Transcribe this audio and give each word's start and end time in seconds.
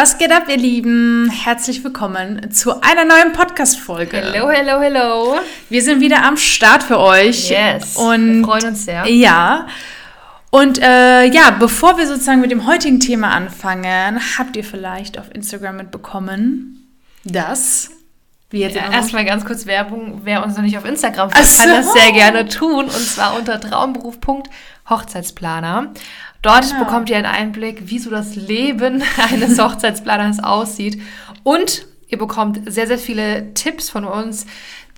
Was 0.00 0.16
geht 0.16 0.32
ab, 0.32 0.44
ihr 0.48 0.56
Lieben? 0.56 1.28
Herzlich 1.28 1.84
willkommen 1.84 2.50
zu 2.50 2.80
einer 2.80 3.04
neuen 3.04 3.34
Podcast-Folge. 3.34 4.16
Hello, 4.16 4.48
hello, 4.48 4.80
hello. 4.80 5.36
Wir 5.68 5.82
sind 5.82 6.00
wieder 6.00 6.24
am 6.24 6.38
Start 6.38 6.82
für 6.82 6.98
euch. 6.98 7.50
Yes. 7.50 7.96
Und 7.96 8.38
wir 8.38 8.46
freuen 8.46 8.68
uns 8.68 8.86
sehr. 8.86 9.06
Ja. 9.06 9.66
Und 10.48 10.80
äh, 10.80 11.26
ja, 11.26 11.50
bevor 11.50 11.98
wir 11.98 12.06
sozusagen 12.06 12.40
mit 12.40 12.50
dem 12.50 12.66
heutigen 12.66 12.98
Thema 12.98 13.32
anfangen, 13.32 14.18
habt 14.38 14.56
ihr 14.56 14.64
vielleicht 14.64 15.18
auf 15.18 15.26
Instagram 15.34 15.76
mitbekommen, 15.76 16.88
dass 17.24 17.90
wir 18.48 18.60
jetzt 18.60 18.76
ja, 18.76 18.90
erstmal 18.90 19.26
ganz 19.26 19.44
kurz 19.44 19.66
Werbung, 19.66 20.22
wer 20.24 20.42
uns 20.42 20.56
noch 20.56 20.62
nicht 20.62 20.78
auf 20.78 20.86
Instagram 20.86 21.30
folgt, 21.30 21.46
so. 21.46 21.62
kann 21.62 21.72
das 21.72 21.92
sehr 21.92 22.12
gerne 22.12 22.48
tun 22.48 22.86
und 22.86 22.90
zwar 22.90 23.36
unter 23.36 23.60
traumberuf.hochzeitsplaner. 23.60 25.92
Dort 26.42 26.68
genau. 26.70 26.84
bekommt 26.84 27.10
ihr 27.10 27.16
einen 27.16 27.26
Einblick, 27.26 27.88
wie 27.90 27.98
so 27.98 28.10
das 28.10 28.36
Leben 28.36 29.02
eines 29.32 29.58
Hochzeitsplaners 29.62 30.42
aussieht 30.42 31.00
und 31.42 31.86
ihr 32.08 32.18
bekommt 32.18 32.60
sehr, 32.70 32.86
sehr 32.86 32.98
viele 32.98 33.54
Tipps 33.54 33.88
von 33.90 34.04
uns, 34.04 34.46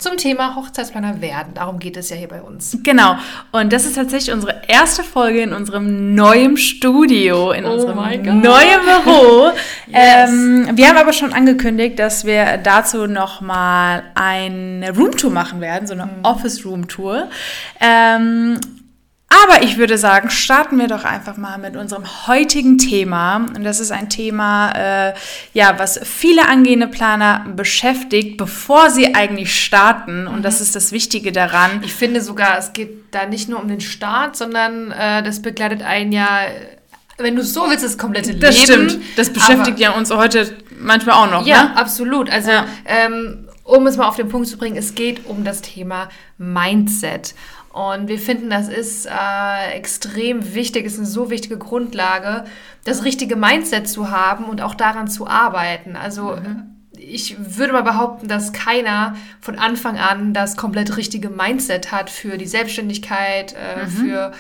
zum 0.03 0.17
Thema 0.17 0.57
Hochzeitsplaner 0.57 1.21
werden. 1.21 1.55
Darum 1.55 1.79
geht 1.79 1.97
es 1.97 2.11
ja 2.11 2.17
hier 2.17 2.27
bei 2.27 2.43
uns. 2.43 2.77
Genau. 2.83 3.17
Und 3.53 3.73
das 3.73 3.85
ist 3.85 3.95
tatsächlich 3.95 4.35
unsere 4.35 4.63
erste 4.67 5.05
Folge 5.05 5.43
in 5.43 5.53
unserem 5.53 6.15
neuen 6.15 6.57
Studio, 6.57 7.53
in 7.53 7.65
oh 7.65 7.75
unserem 7.75 7.97
neuen 7.97 8.43
Büro. 8.43 9.53
yes. 9.87 10.31
ähm, 10.31 10.71
wir 10.75 10.89
haben 10.89 10.97
aber 10.97 11.13
schon 11.13 11.33
angekündigt, 11.33 12.01
dass 12.01 12.25
wir 12.25 12.57
dazu 12.57 13.07
nochmal 13.07 14.03
eine 14.15 14.93
Roomtour 14.97 15.31
machen 15.31 15.61
werden, 15.61 15.87
so 15.87 15.95
eine 15.95 16.07
mhm. 16.07 16.25
Office-Room-Tour. 16.25 17.29
Ähm, 17.81 18.59
aber 19.45 19.63
ich 19.63 19.79
würde 19.79 19.99
sagen, 19.99 20.31
starten 20.31 20.79
wir 20.79 20.89
doch 20.89 21.05
einfach 21.05 21.37
mal 21.37 21.59
mit 21.59 21.77
unserem 21.77 22.05
heutigen 22.27 22.79
Thema. 22.79 23.37
Und 23.37 23.65
das 23.65 23.81
ist 23.81 23.91
ein 23.91 24.09
Thema, 24.09 24.73
äh, 24.73 25.15
ja, 25.55 25.79
was 25.79 26.01
viele 26.03 26.49
angehende 26.49 26.89
Planer 26.89 27.47
beschäftigt, 27.57 28.37
bevor 28.37 28.91
sie 28.91 29.15
eigentlich 29.15 29.59
starten. 29.63 30.27
Und 30.27 30.39
mhm. 30.39 30.43
das 30.43 30.61
ist 30.61 30.77
das 30.77 30.93
Wichtige 30.93 31.33
daran. 31.33 31.83
Ich 31.85 31.95
finde 31.95 32.21
sogar, 32.21 32.59
es 32.59 32.73
geht 32.73 33.15
da 33.15 33.27
nicht 33.27 33.49
nur 33.49 33.61
um 33.61 33.69
den 33.69 33.81
Start, 33.81 34.37
sondern 34.37 34.91
äh, 34.91 35.23
das 35.23 35.41
begleitet 35.41 35.83
einen 35.83 36.13
ja 36.13 36.41
wenn 37.19 37.37
du 37.37 37.45
so 37.45 37.69
willst, 37.69 37.85
das 37.85 37.99
komplette 37.99 38.35
das 38.35 38.67
Leben. 38.67 38.87
Das 38.87 38.93
stimmt. 38.93 39.19
Das 39.19 39.31
beschäftigt 39.31 39.79
ja 39.79 39.93
uns 39.93 40.11
heute 40.11 40.57
manchmal 40.81 41.17
auch 41.17 41.31
noch. 41.31 41.47
Ja, 41.47 41.65
ne? 41.65 41.77
absolut. 41.77 42.31
Also, 42.31 42.51
ja. 42.51 42.67
ähm, 42.85 43.49
um 43.65 43.87
es 43.87 43.97
mal 43.97 44.09
auf 44.09 44.17
den 44.17 44.29
Punkt 44.29 44.49
zu 44.49 44.57
bringen, 44.57 44.77
es 44.77 44.95
geht 44.95 45.27
um 45.27 45.45
das 45.45 45.63
Thema 45.63 46.09
Mindset. 46.39 47.35
Und 47.73 48.09
wir 48.09 48.19
finden, 48.19 48.51
das 48.51 48.69
ist 48.69 49.07
äh, 49.07 49.73
extrem 49.73 50.55
wichtig, 50.55 50.85
ist 50.85 50.99
eine 50.99 51.07
so 51.07 51.31
wichtige 51.31 51.57
Grundlage, 51.57 52.45
das 52.85 53.05
richtige 53.05 53.35
Mindset 53.35 53.89
zu 53.89 54.11
haben 54.11 54.45
und 54.45 54.61
auch 54.61 54.75
daran 54.75 55.09
zu 55.09 55.27
arbeiten. 55.27 55.97
Also 55.97 56.37
mhm. 56.37 56.77
ich 56.99 57.37
würde 57.39 57.73
mal 57.73 57.83
behaupten, 57.83 58.29
dass 58.29 58.53
keiner 58.53 59.17
von 59.41 59.59
Anfang 59.59 59.99
an 59.99 60.35
das 60.35 60.59
komplett 60.59 60.99
richtige 60.99 61.31
Mindset 61.31 61.93
hat 61.93 62.11
für 62.11 62.37
die 62.37 62.47
Selbstständigkeit, 62.47 63.55
äh, 63.55 63.87
mhm. 63.87 63.89
für 63.89 64.33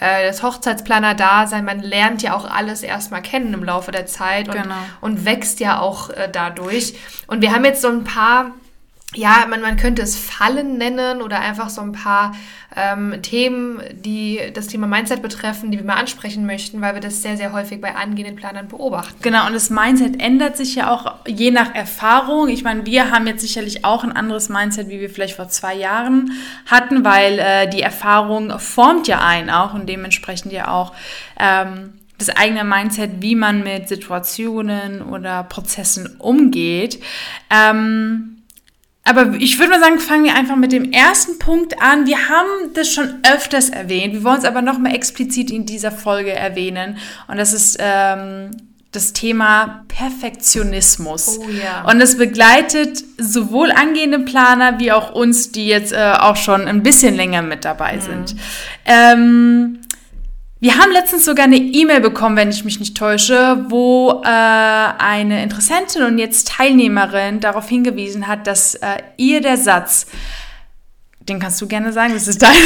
äh, 0.00 0.26
das 0.26 0.42
Hochzeitsplaner-Dasein. 0.42 1.66
Man 1.66 1.80
lernt 1.80 2.22
ja 2.22 2.34
auch 2.34 2.50
alles 2.50 2.82
erstmal 2.82 3.20
kennen 3.20 3.52
im 3.52 3.64
Laufe 3.64 3.92
der 3.92 4.06
Zeit 4.06 4.48
und, 4.48 4.62
genau. 4.62 4.74
und 5.02 5.26
wächst 5.26 5.60
ja 5.60 5.78
auch 5.78 6.08
äh, 6.08 6.30
dadurch. 6.32 6.94
Und 7.26 7.42
wir 7.42 7.52
haben 7.52 7.66
jetzt 7.66 7.82
so 7.82 7.88
ein 7.88 8.04
paar 8.04 8.52
ja, 9.14 9.46
man, 9.48 9.62
man 9.62 9.78
könnte 9.78 10.02
es 10.02 10.16
Fallen 10.16 10.76
nennen 10.76 11.22
oder 11.22 11.40
einfach 11.40 11.70
so 11.70 11.80
ein 11.80 11.92
paar 11.92 12.34
ähm, 12.76 13.22
Themen, 13.22 13.80
die 13.92 14.38
das 14.52 14.66
Thema 14.66 14.86
Mindset 14.86 15.22
betreffen, 15.22 15.70
die 15.70 15.78
wir 15.78 15.84
mal 15.84 15.96
ansprechen 15.96 16.44
möchten, 16.44 16.82
weil 16.82 16.92
wir 16.92 17.00
das 17.00 17.22
sehr, 17.22 17.38
sehr 17.38 17.54
häufig 17.54 17.80
bei 17.80 17.96
angehenden 17.96 18.36
Planern 18.36 18.68
beobachten. 18.68 19.16
Genau, 19.22 19.46
und 19.46 19.54
das 19.54 19.70
Mindset 19.70 20.20
ändert 20.20 20.58
sich 20.58 20.74
ja 20.74 20.90
auch 20.92 21.14
je 21.26 21.50
nach 21.50 21.74
Erfahrung. 21.74 22.48
Ich 22.48 22.64
meine, 22.64 22.84
wir 22.84 23.10
haben 23.10 23.26
jetzt 23.26 23.40
sicherlich 23.40 23.82
auch 23.82 24.04
ein 24.04 24.12
anderes 24.12 24.50
Mindset, 24.50 24.90
wie 24.90 25.00
wir 25.00 25.08
vielleicht 25.08 25.36
vor 25.36 25.48
zwei 25.48 25.74
Jahren 25.74 26.32
hatten, 26.66 27.02
weil 27.02 27.38
äh, 27.38 27.70
die 27.70 27.80
Erfahrung 27.80 28.58
formt 28.58 29.08
ja 29.08 29.26
einen 29.26 29.48
auch 29.48 29.72
und 29.72 29.88
dementsprechend 29.88 30.52
ja 30.52 30.68
auch 30.68 30.92
ähm, 31.40 31.94
das 32.18 32.28
eigene 32.28 32.62
Mindset, 32.62 33.22
wie 33.22 33.36
man 33.36 33.62
mit 33.64 33.88
Situationen 33.88 35.00
oder 35.00 35.44
Prozessen 35.44 36.16
umgeht. 36.18 37.00
Ähm, 37.48 38.37
aber 39.08 39.34
ich 39.38 39.58
würde 39.58 39.70
mal 39.70 39.80
sagen, 39.80 39.98
fangen 39.98 40.24
wir 40.24 40.34
einfach 40.34 40.56
mit 40.56 40.70
dem 40.70 40.92
ersten 40.92 41.38
Punkt 41.38 41.80
an. 41.80 42.06
Wir 42.06 42.28
haben 42.28 42.74
das 42.74 42.92
schon 42.92 43.20
öfters 43.22 43.70
erwähnt. 43.70 44.12
Wir 44.12 44.22
wollen 44.22 44.38
es 44.38 44.44
aber 44.44 44.60
nochmal 44.60 44.94
explizit 44.94 45.50
in 45.50 45.64
dieser 45.64 45.90
Folge 45.90 46.32
erwähnen. 46.32 46.98
Und 47.26 47.38
das 47.38 47.54
ist 47.54 47.78
ähm, 47.80 48.50
das 48.92 49.14
Thema 49.14 49.84
Perfektionismus. 49.88 51.38
Oh, 51.38 51.46
ja. 51.48 51.90
Und 51.90 52.02
es 52.02 52.18
begleitet 52.18 53.02
sowohl 53.16 53.70
angehende 53.72 54.18
Planer 54.18 54.78
wie 54.78 54.92
auch 54.92 55.14
uns, 55.14 55.52
die 55.52 55.66
jetzt 55.66 55.92
äh, 55.92 56.12
auch 56.18 56.36
schon 56.36 56.68
ein 56.68 56.82
bisschen 56.82 57.14
länger 57.14 57.40
mit 57.40 57.64
dabei 57.64 57.96
mhm. 57.96 58.00
sind. 58.00 58.36
Ähm, 58.84 59.77
wir 60.60 60.76
haben 60.76 60.90
letztens 60.92 61.24
sogar 61.24 61.44
eine 61.44 61.56
E-Mail 61.56 62.00
bekommen, 62.00 62.36
wenn 62.36 62.50
ich 62.50 62.64
mich 62.64 62.80
nicht 62.80 62.96
täusche, 62.96 63.64
wo 63.68 64.22
äh, 64.24 64.26
eine 64.26 65.42
Interessentin 65.42 66.02
und 66.02 66.18
jetzt 66.18 66.48
Teilnehmerin 66.48 67.38
darauf 67.38 67.68
hingewiesen 67.68 68.26
hat, 68.26 68.46
dass 68.48 68.74
äh, 68.74 68.96
ihr 69.16 69.40
der 69.40 69.56
Satz, 69.56 70.06
den 71.20 71.38
kannst 71.38 71.60
du 71.60 71.68
gerne 71.68 71.92
sagen, 71.92 72.12
das 72.12 72.26
ist 72.26 72.42
dein. 72.42 72.56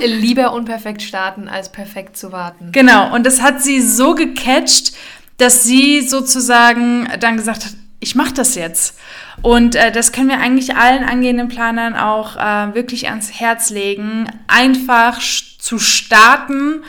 Lieber 0.20 0.54
unperfekt 0.54 1.02
starten, 1.02 1.48
als 1.48 1.70
perfekt 1.70 2.16
zu 2.16 2.32
warten. 2.32 2.70
Genau, 2.72 3.14
und 3.14 3.26
das 3.26 3.42
hat 3.42 3.62
sie 3.62 3.82
so 3.82 4.14
gecatcht, 4.14 4.92
dass 5.36 5.64
sie 5.64 6.00
sozusagen 6.00 7.06
dann 7.20 7.36
gesagt 7.36 7.66
hat, 7.66 7.72
ich 8.00 8.14
mache 8.14 8.32
das 8.32 8.54
jetzt. 8.54 8.98
Und 9.42 9.74
äh, 9.74 9.92
das 9.92 10.12
können 10.12 10.28
wir 10.28 10.38
eigentlich 10.38 10.76
allen 10.76 11.04
angehenden 11.04 11.48
Planern 11.48 11.96
auch 11.96 12.36
äh, 12.36 12.74
wirklich 12.74 13.08
ans 13.08 13.32
Herz 13.38 13.68
legen, 13.68 14.30
einfach 14.46 15.20
zu 15.20 15.78
starten 15.78 16.82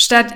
statt 0.00 0.32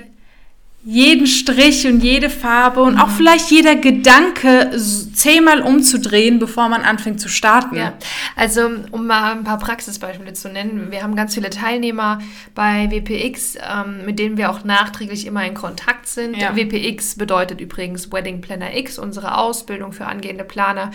jeden 0.87 1.27
Strich 1.27 1.87
und 1.87 2.01
jede 2.01 2.29
Farbe 2.29 2.83
und 2.83 2.99
auch 2.99 3.09
mhm. 3.09 3.13
vielleicht 3.13 3.51
jeder 3.51 3.75
Gedanke 3.75 4.71
zehnmal 5.15 5.63
umzudrehen, 5.63 6.39
bevor 6.39 6.69
man 6.69 6.83
anfängt 6.83 7.21
zu 7.21 7.29
starten. 7.29 7.77
Ja. 7.77 7.95
Also, 8.37 8.69
um 8.91 9.07
mal 9.07 9.33
ein 9.33 9.45
paar 9.45 9.59
Praxisbeispiele 9.59 10.35
zu 10.35 10.51
nennen. 10.51 10.91
Wir 10.91 11.03
haben 11.03 11.17
ganz 11.17 11.35
viele 11.35 11.49
Teilnehmer 11.49 12.19
bei 12.55 12.91
WPX, 12.91 13.57
ähm, 13.57 14.05
mit 14.05 14.19
denen 14.19 14.37
wir 14.37 14.51
auch 14.51 14.65
nachträglich 14.65 15.27
immer 15.27 15.45
in 15.47 15.55
Kontakt 15.55 16.07
sind. 16.07 16.37
Ja. 16.37 16.55
WPX 16.55 17.17
bedeutet 17.17 17.63
übrigens 17.63 18.13
Wedding 18.13 18.43
Planner 18.43 18.77
X, 18.77 18.99
unsere 18.99 19.39
Ausbildung 19.39 19.93
für 19.93 20.05
angehende 20.05 20.45
Planer. 20.45 20.91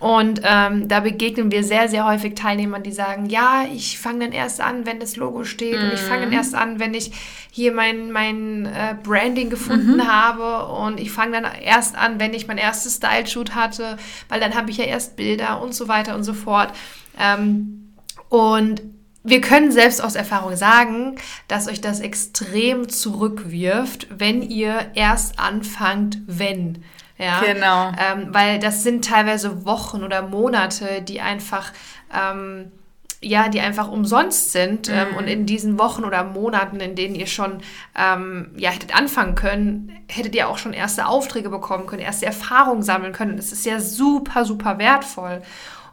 Und 0.00 0.40
ähm, 0.44 0.88
da 0.88 1.00
begegnen 1.00 1.52
wir 1.52 1.62
sehr, 1.62 1.88
sehr 1.88 2.06
häufig 2.06 2.34
Teilnehmern, 2.34 2.82
die 2.82 2.90
sagen, 2.90 3.26
ja, 3.26 3.66
ich 3.70 3.98
fange 3.98 4.24
dann 4.24 4.32
erst 4.32 4.62
an, 4.62 4.86
wenn 4.86 4.98
das 4.98 5.16
Logo 5.16 5.44
steht 5.44 5.76
mhm. 5.76 5.84
und 5.84 5.92
ich 5.92 6.00
fange 6.00 6.22
dann 6.22 6.30
mhm. 6.30 6.36
erst 6.36 6.54
an, 6.54 6.80
wenn 6.80 6.94
ich 6.94 7.12
hier 7.50 7.72
mein, 7.72 8.10
mein 8.10 8.64
äh, 8.64 8.94
Branding 9.30 9.50
gefunden 9.50 9.96
mhm. 9.96 10.06
habe 10.06 10.66
und 10.66 10.98
ich 10.98 11.12
fange 11.12 11.40
dann 11.40 11.52
erst 11.62 11.96
an, 11.96 12.18
wenn 12.18 12.34
ich 12.34 12.46
mein 12.46 12.58
erstes 12.58 12.96
Style-Shoot 12.96 13.54
hatte, 13.54 13.96
weil 14.28 14.40
dann 14.40 14.54
habe 14.54 14.70
ich 14.70 14.78
ja 14.78 14.84
erst 14.84 15.16
Bilder 15.16 15.62
und 15.62 15.74
so 15.74 15.88
weiter 15.88 16.14
und 16.14 16.24
so 16.24 16.34
fort. 16.34 16.72
Ähm, 17.18 17.92
und 18.28 18.82
wir 19.22 19.40
können 19.40 19.70
selbst 19.70 20.02
aus 20.02 20.14
Erfahrung 20.14 20.56
sagen, 20.56 21.16
dass 21.46 21.68
euch 21.68 21.80
das 21.80 22.00
extrem 22.00 22.88
zurückwirft, 22.88 24.06
wenn 24.10 24.42
ihr 24.42 24.90
erst 24.94 25.38
anfangt, 25.38 26.18
wenn. 26.26 26.82
Ja, 27.18 27.40
genau. 27.40 27.92
Ähm, 27.98 28.28
weil 28.30 28.58
das 28.58 28.82
sind 28.82 29.04
teilweise 29.04 29.66
Wochen 29.66 30.02
oder 30.02 30.22
Monate, 30.22 31.02
die 31.02 31.20
einfach, 31.20 31.72
ähm, 32.12 32.72
ja, 33.22 33.48
die 33.48 33.60
einfach 33.60 33.88
umsonst 33.88 34.52
sind. 34.52 34.88
Mhm. 34.88 34.94
Ähm, 34.94 35.16
und 35.16 35.28
in 35.28 35.46
diesen 35.46 35.78
Wochen 35.78 36.04
oder 36.04 36.24
Monaten, 36.24 36.80
in 36.80 36.94
denen 36.94 37.14
ihr 37.14 37.26
schon, 37.26 37.58
ähm, 37.96 38.52
ja, 38.56 38.70
hättet 38.70 38.96
anfangen 38.96 39.34
können, 39.34 39.92
hättet 40.08 40.34
ihr 40.34 40.48
auch 40.48 40.58
schon 40.58 40.72
erste 40.72 41.06
Aufträge 41.06 41.50
bekommen 41.50 41.86
können, 41.86 42.02
erste 42.02 42.26
Erfahrungen 42.26 42.82
sammeln 42.82 43.12
können. 43.12 43.36
Das 43.36 43.52
ist 43.52 43.66
ja 43.66 43.80
super, 43.80 44.44
super 44.44 44.78
wertvoll. 44.78 45.42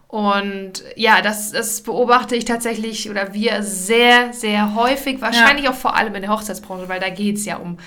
Und 0.07 0.85
ja, 0.95 1.21
das, 1.21 1.51
das 1.51 1.81
beobachte 1.81 2.37
ich 2.37 2.45
tatsächlich 2.45 3.09
oder 3.09 3.33
wir 3.33 3.61
sehr, 3.61 4.31
sehr 4.31 4.73
häufig, 4.73 5.19
wahrscheinlich 5.19 5.65
ja. 5.65 5.71
auch 5.71 5.75
vor 5.75 5.97
allem 5.97 6.15
in 6.15 6.21
der 6.21 6.31
Hochzeitsbranche, 6.31 6.87
weil 6.87 7.01
da 7.01 7.09
geht 7.09 7.35
es 7.35 7.45
ja 7.45 7.57
um 7.57 7.77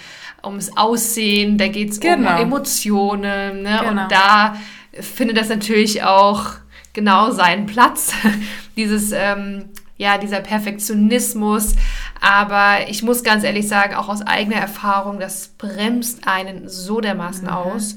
ums 0.45 0.77
Aussehen, 0.77 1.57
da 1.57 1.69
geht 1.69 1.91
es 1.91 2.01
genau. 2.01 2.35
um 2.35 2.43
Emotionen. 2.43 3.63
Ne? 3.63 3.79
Genau. 3.81 4.03
Und 4.03 4.13
da 4.13 4.57
findet 4.93 5.39
das 5.39 5.49
natürlich 5.49 6.03
auch 6.03 6.53
genau 6.93 7.31
seinen 7.31 7.67
Platz, 7.67 8.13
dieses, 8.77 9.13
ähm, 9.13 9.71
ja, 9.97 10.19
dieser 10.19 10.41
Perfektionismus. 10.41 11.75
Aber 12.21 12.89
ich 12.89 13.03
muss 13.03 13.23
ganz 13.23 13.45
ehrlich 13.45 13.69
sagen, 13.69 13.95
auch 13.95 14.09
aus 14.09 14.23
eigener 14.23 14.57
Erfahrung, 14.57 15.21
das 15.21 15.49
bremst 15.59 16.27
einen 16.27 16.69
so 16.69 17.01
dermaßen 17.01 17.45
mhm. 17.45 17.51
aus. 17.51 17.97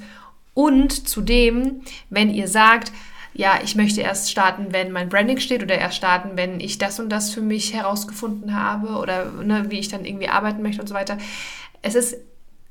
Und 0.54 1.08
zudem, 1.08 1.82
wenn 2.10 2.30
ihr 2.30 2.48
sagt, 2.48 2.92
ja, 3.34 3.60
ich 3.64 3.76
möchte 3.76 4.02
erst 4.02 4.30
starten, 4.30 4.68
wenn 4.72 4.92
mein 4.92 5.10
Branding 5.10 5.40
steht 5.40 5.64
oder 5.64 5.76
erst 5.76 5.98
starten, 5.98 6.32
wenn 6.36 6.60
ich 6.60 6.78
das 6.78 7.00
und 7.00 7.10
das 7.10 7.34
für 7.34 7.42
mich 7.42 7.74
herausgefunden 7.74 8.56
habe 8.56 8.90
oder 8.98 9.32
ne, 9.32 9.66
wie 9.70 9.80
ich 9.80 9.88
dann 9.88 10.06
irgendwie 10.06 10.30
arbeiten 10.30 10.62
möchte 10.62 10.82
und 10.82 10.88
so 10.88 10.94
weiter. 10.94 11.18
Es 11.82 11.96
ist 11.96 12.16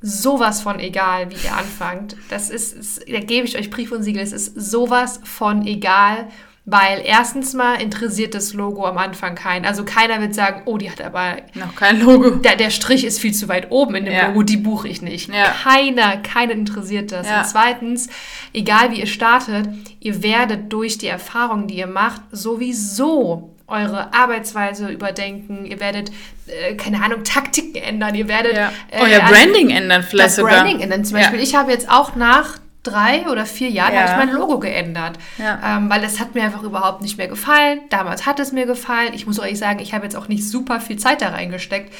sowas 0.02 0.60
von 0.60 0.80
egal, 0.80 1.30
wie 1.30 1.46
ihr 1.46 1.56
anfangt. 1.56 2.16
Das 2.28 2.50
ist, 2.50 2.74
ist 2.74 3.08
da 3.08 3.20
gebe 3.20 3.46
ich 3.46 3.56
euch 3.56 3.70
Brief 3.70 3.92
und 3.92 4.02
Siegel, 4.02 4.22
es 4.22 4.32
ist 4.32 4.54
sowas 4.60 5.20
von 5.24 5.66
egal, 5.66 6.28
weil 6.64 7.02
erstens 7.04 7.54
mal 7.54 7.80
interessiert 7.82 8.34
das 8.34 8.54
Logo 8.54 8.86
am 8.86 8.96
Anfang 8.96 9.34
keinen. 9.34 9.64
Also 9.64 9.84
keiner 9.84 10.20
wird 10.20 10.34
sagen, 10.34 10.62
oh, 10.66 10.78
die 10.78 10.90
hat 10.90 11.00
aber 11.00 11.38
noch 11.54 11.74
kein 11.74 12.00
Logo. 12.00 12.30
Der, 12.30 12.54
der 12.54 12.70
Strich 12.70 13.04
ist 13.04 13.18
viel 13.18 13.34
zu 13.34 13.48
weit 13.48 13.72
oben 13.72 13.96
in 13.96 14.04
dem 14.04 14.14
ja. 14.14 14.28
Logo, 14.28 14.44
die 14.44 14.58
buche 14.58 14.86
ich 14.86 15.02
nicht. 15.02 15.28
Ja. 15.32 15.46
Keiner, 15.64 16.18
keiner 16.18 16.52
interessiert 16.52 17.10
das. 17.10 17.28
Ja. 17.28 17.40
Und 17.40 17.46
zweitens, 17.46 18.08
egal 18.52 18.92
wie 18.92 19.00
ihr 19.00 19.06
startet, 19.06 19.68
ihr 19.98 20.22
werdet 20.22 20.72
durch 20.72 20.98
die 20.98 21.08
Erfahrungen, 21.08 21.66
die 21.66 21.78
ihr 21.78 21.88
macht, 21.88 22.22
sowieso 22.30 23.51
eure 23.72 24.14
Arbeitsweise 24.14 24.88
überdenken, 24.88 25.64
ihr 25.64 25.80
werdet, 25.80 26.12
äh, 26.46 26.74
keine 26.74 27.02
Ahnung, 27.02 27.24
Taktiken 27.24 27.82
ändern, 27.82 28.14
ihr 28.14 28.28
werdet 28.28 28.54
ja. 28.54 28.72
äh, 28.90 29.00
Euer 29.00 29.20
Branding 29.20 29.70
ändern 29.70 30.02
vielleicht 30.02 30.26
das 30.26 30.36
sogar. 30.36 30.62
Branding 30.62 30.80
ändern. 30.80 31.04
Zum 31.04 31.16
Beispiel, 31.16 31.40
ich 31.40 31.54
habe 31.54 31.72
jetzt 31.72 31.90
auch 31.90 32.14
nach 32.14 32.58
drei 32.82 33.26
oder 33.30 33.46
vier 33.46 33.70
Jahren 33.70 33.94
ja. 33.94 34.00
habe 34.02 34.10
ich 34.10 34.26
mein 34.26 34.34
Logo 34.36 34.58
geändert, 34.58 35.18
ja. 35.38 35.76
ähm, 35.76 35.88
weil 35.88 36.02
es 36.04 36.20
hat 36.20 36.34
mir 36.34 36.42
einfach 36.42 36.62
überhaupt 36.62 37.02
nicht 37.02 37.16
mehr 37.16 37.28
gefallen. 37.28 37.80
Damals 37.90 38.26
hat 38.26 38.40
es 38.40 38.52
mir 38.52 38.66
gefallen. 38.66 39.12
Ich 39.14 39.26
muss 39.26 39.38
euch 39.38 39.58
sagen, 39.58 39.78
ich 39.78 39.94
habe 39.94 40.04
jetzt 40.04 40.16
auch 40.16 40.28
nicht 40.28 40.48
super 40.48 40.80
viel 40.80 40.98
Zeit 40.98 41.22
da 41.22 41.28
reingesteckt. 41.28 41.92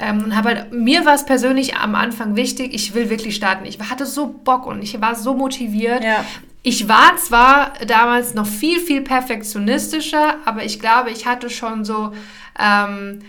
Ähm, 0.00 0.24
und 0.24 0.36
habe 0.36 0.50
halt, 0.50 0.72
mir 0.72 1.04
war 1.04 1.14
es 1.14 1.24
persönlich 1.24 1.74
am 1.76 1.96
Anfang 1.96 2.36
wichtig, 2.36 2.72
ich 2.72 2.94
will 2.94 3.10
wirklich 3.10 3.34
starten. 3.34 3.66
Ich 3.66 3.80
hatte 3.80 4.06
so 4.06 4.28
Bock 4.28 4.66
und 4.66 4.80
ich 4.82 5.00
war 5.00 5.16
so 5.16 5.34
motiviert. 5.34 6.04
Ja. 6.04 6.24
Ich 6.68 6.86
war 6.86 7.16
zwar 7.16 7.72
damals 7.86 8.34
noch 8.34 8.46
viel, 8.46 8.78
viel 8.78 9.00
perfektionistischer, 9.00 10.36
aber 10.44 10.66
ich 10.66 10.78
glaube, 10.78 11.10
ich 11.10 11.24
hatte 11.24 11.48
schon 11.48 11.82
so, 11.82 12.12
ähm, 12.58 13.20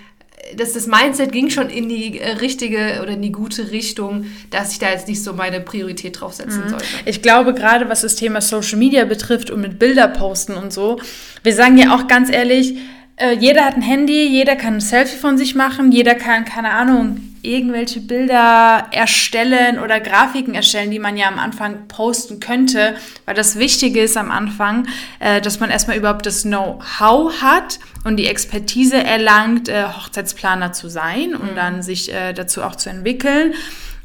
dass 0.58 0.74
das 0.74 0.88
Mindset 0.88 1.32
ging 1.32 1.50
schon 1.50 1.70
in 1.70 1.88
die 1.88 2.20
äh, 2.20 2.32
richtige 2.32 3.00
oder 3.02 3.12
in 3.12 3.22
die 3.22 3.32
gute 3.32 3.72
Richtung, 3.72 4.26
dass 4.50 4.74
ich 4.74 4.80
da 4.80 4.90
jetzt 4.90 5.08
nicht 5.08 5.24
so 5.24 5.32
meine 5.32 5.62
Priorität 5.62 6.20
draufsetzen 6.20 6.66
mhm. 6.66 6.70
sollte. 6.70 6.86
Ich 7.06 7.22
glaube, 7.22 7.54
gerade 7.54 7.88
was 7.88 8.02
das 8.02 8.18
Thema 8.18 8.42
Social 8.42 8.78
Media 8.78 9.06
betrifft 9.06 9.50
und 9.52 9.62
mit 9.62 9.80
Bilder 9.80 10.10
posten 10.10 10.56
und 10.56 10.74
so, 10.74 11.00
wir 11.42 11.54
sagen 11.54 11.78
ja 11.78 11.96
auch 11.96 12.08
ganz 12.08 12.30
ehrlich, 12.30 12.78
äh, 13.20 13.34
jeder 13.34 13.66
hat 13.66 13.76
ein 13.76 13.82
Handy, 13.82 14.28
jeder 14.28 14.56
kann 14.56 14.76
ein 14.76 14.82
Selfie 14.82 15.18
von 15.18 15.38
sich 15.38 15.54
machen, 15.54 15.92
jeder 15.92 16.16
kann, 16.16 16.46
keine 16.46 16.72
Ahnung, 16.72 17.22
irgendwelche 17.42 18.02
Bilder 18.02 18.88
erstellen 18.92 19.80
oder 19.80 20.00
Grafiken 20.00 20.56
erstellen, 20.56 20.92
die 20.92 21.00
man 21.00 21.16
ja 21.16 21.28
am 21.28 21.40
Anfang 21.40 21.88
posten 21.88 22.40
könnte, 22.40 22.96
weil 23.26 23.36
das 23.36 23.58
Wichtige 23.58 24.02
ist 24.02 24.18
am 24.18 24.32
Anfang, 24.32 24.88
äh, 25.20 25.40
dass 25.42 25.60
man 25.60 25.70
erstmal 25.70 25.98
überhaupt 25.98 26.26
das 26.26 26.44
Know-how 26.44 27.42
hat 27.42 27.80
und 28.04 28.18
die 28.18 28.28
Expertise 28.28 29.02
erlangt, 29.02 29.70
äh, 29.70 29.86
Hochzeitsplaner 29.86 30.74
zu 30.74 30.90
sein 30.90 31.36
und 31.36 31.52
mhm. 31.52 31.56
dann 31.56 31.82
sich 31.82 32.14
äh, 32.14 32.34
dazu 32.34 32.64
auch 32.64 32.76
zu 32.76 32.90
entwickeln. 32.90 33.54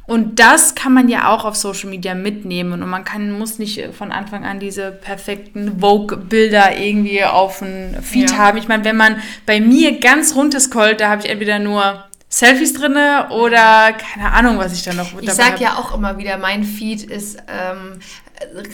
Und 0.07 0.39
das 0.39 0.75
kann 0.75 0.93
man 0.93 1.09
ja 1.09 1.33
auch 1.33 1.45
auf 1.47 1.57
Social 1.57 1.89
Media 1.89 2.15
mitnehmen 2.15 2.83
und 2.83 2.89
man 2.91 3.05
kann, 3.05 3.31
muss 3.39 3.59
nicht 3.59 3.89
von 3.97 4.13
Anfang 4.13 4.45
an 4.45 4.61
diese 4.61 4.93
perfekten 4.93 5.81
Vogue-Bilder 5.81 6.77
irgendwie 6.79 7.25
auf 7.25 7.61
dem 7.61 8.03
Feed 8.03 8.33
ja. 8.33 8.37
haben. 8.37 8.59
Ich 8.59 8.69
meine, 8.69 8.85
wenn 8.85 8.97
man 8.97 9.23
bei 9.47 9.61
mir 9.61 9.99
ganz 10.01 10.35
runterscrollt, 10.35 11.01
da 11.01 11.09
habe 11.09 11.23
ich 11.23 11.31
entweder 11.31 11.59
nur 11.59 12.05
Selfies 12.29 12.75
drinne 12.75 13.29
oder 13.31 13.93
keine 13.93 14.33
Ahnung, 14.33 14.59
was 14.59 14.75
ich 14.75 14.83
da 14.83 14.93
noch 14.93 15.15
mit 15.15 15.25
Ich 15.25 15.33
sag 15.33 15.61
ja 15.61 15.79
auch 15.79 15.95
immer 15.95 16.19
wieder, 16.19 16.37
mein 16.37 16.65
Feed 16.65 17.05
ist 17.05 17.39
ähm, 17.49 18.01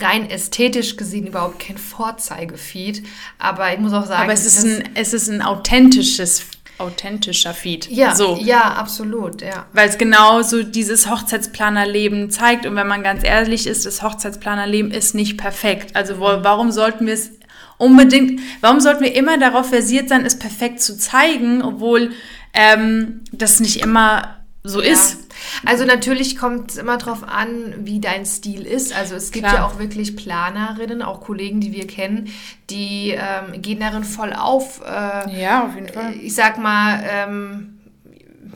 rein 0.01 0.29
ästhetisch 0.29 0.97
gesehen 0.97 1.27
überhaupt 1.27 1.59
kein 1.59 1.77
Vorzeigefeed, 1.77 3.03
aber 3.37 3.71
ich 3.71 3.79
muss 3.79 3.93
auch 3.93 4.05
sagen, 4.05 4.23
aber 4.23 4.33
es 4.33 4.45
ist 4.45 4.65
ein 4.65 4.89
es 4.95 5.13
ist 5.13 5.29
ein 5.29 5.43
authentisches 5.43 6.43
authentischer 6.81 7.53
Feed. 7.53 7.89
Ja, 7.89 8.15
so. 8.15 8.37
ja, 8.41 8.73
absolut, 8.73 9.41
ja. 9.41 9.65
Weil 9.73 9.89
es 9.89 9.97
genau 9.97 10.41
so 10.41 10.63
dieses 10.63 11.09
Hochzeitsplanerleben 11.09 12.29
zeigt 12.29 12.65
und 12.65 12.75
wenn 12.75 12.87
man 12.87 13.03
ganz 13.03 13.23
ehrlich 13.23 13.67
ist, 13.67 13.85
das 13.85 14.01
Hochzeitsplanerleben 14.01 14.91
ist 14.91 15.15
nicht 15.15 15.37
perfekt. 15.37 15.95
Also 15.95 16.19
warum 16.19 16.71
sollten 16.71 17.05
wir 17.07 17.13
es 17.13 17.31
unbedingt, 17.77 18.41
warum 18.61 18.79
sollten 18.79 19.03
wir 19.03 19.15
immer 19.15 19.37
darauf 19.37 19.69
versiert 19.69 20.09
sein, 20.09 20.25
es 20.25 20.37
perfekt 20.37 20.81
zu 20.81 20.97
zeigen, 20.97 21.61
obwohl 21.63 22.11
ähm, 22.53 23.21
das 23.31 23.59
nicht 23.59 23.81
immer 23.81 24.37
so 24.63 24.81
ja. 24.81 24.91
ist. 24.91 25.17
Also 25.65 25.85
natürlich 25.85 26.37
kommt 26.37 26.71
es 26.71 26.77
immer 26.77 26.97
darauf 26.97 27.23
an, 27.23 27.73
wie 27.79 27.99
dein 27.99 28.25
Stil 28.25 28.65
ist. 28.65 28.95
Also 28.95 29.15
es 29.15 29.31
gibt 29.31 29.45
Klar. 29.45 29.59
ja 29.59 29.65
auch 29.65 29.79
wirklich 29.79 30.15
Planerinnen, 30.15 31.01
auch 31.01 31.21
Kollegen, 31.21 31.59
die 31.59 31.71
wir 31.71 31.87
kennen, 31.87 32.29
die 32.69 33.11
ähm, 33.11 33.61
gehen 33.61 33.79
darin 33.79 34.03
voll 34.03 34.33
auf. 34.33 34.81
Äh, 34.85 35.41
ja, 35.41 35.65
auf 35.65 35.75
jeden 35.75 35.89
Fall. 35.89 36.13
Ich 36.21 36.35
sag 36.35 36.57
mal, 36.57 37.03
ähm, 37.03 37.77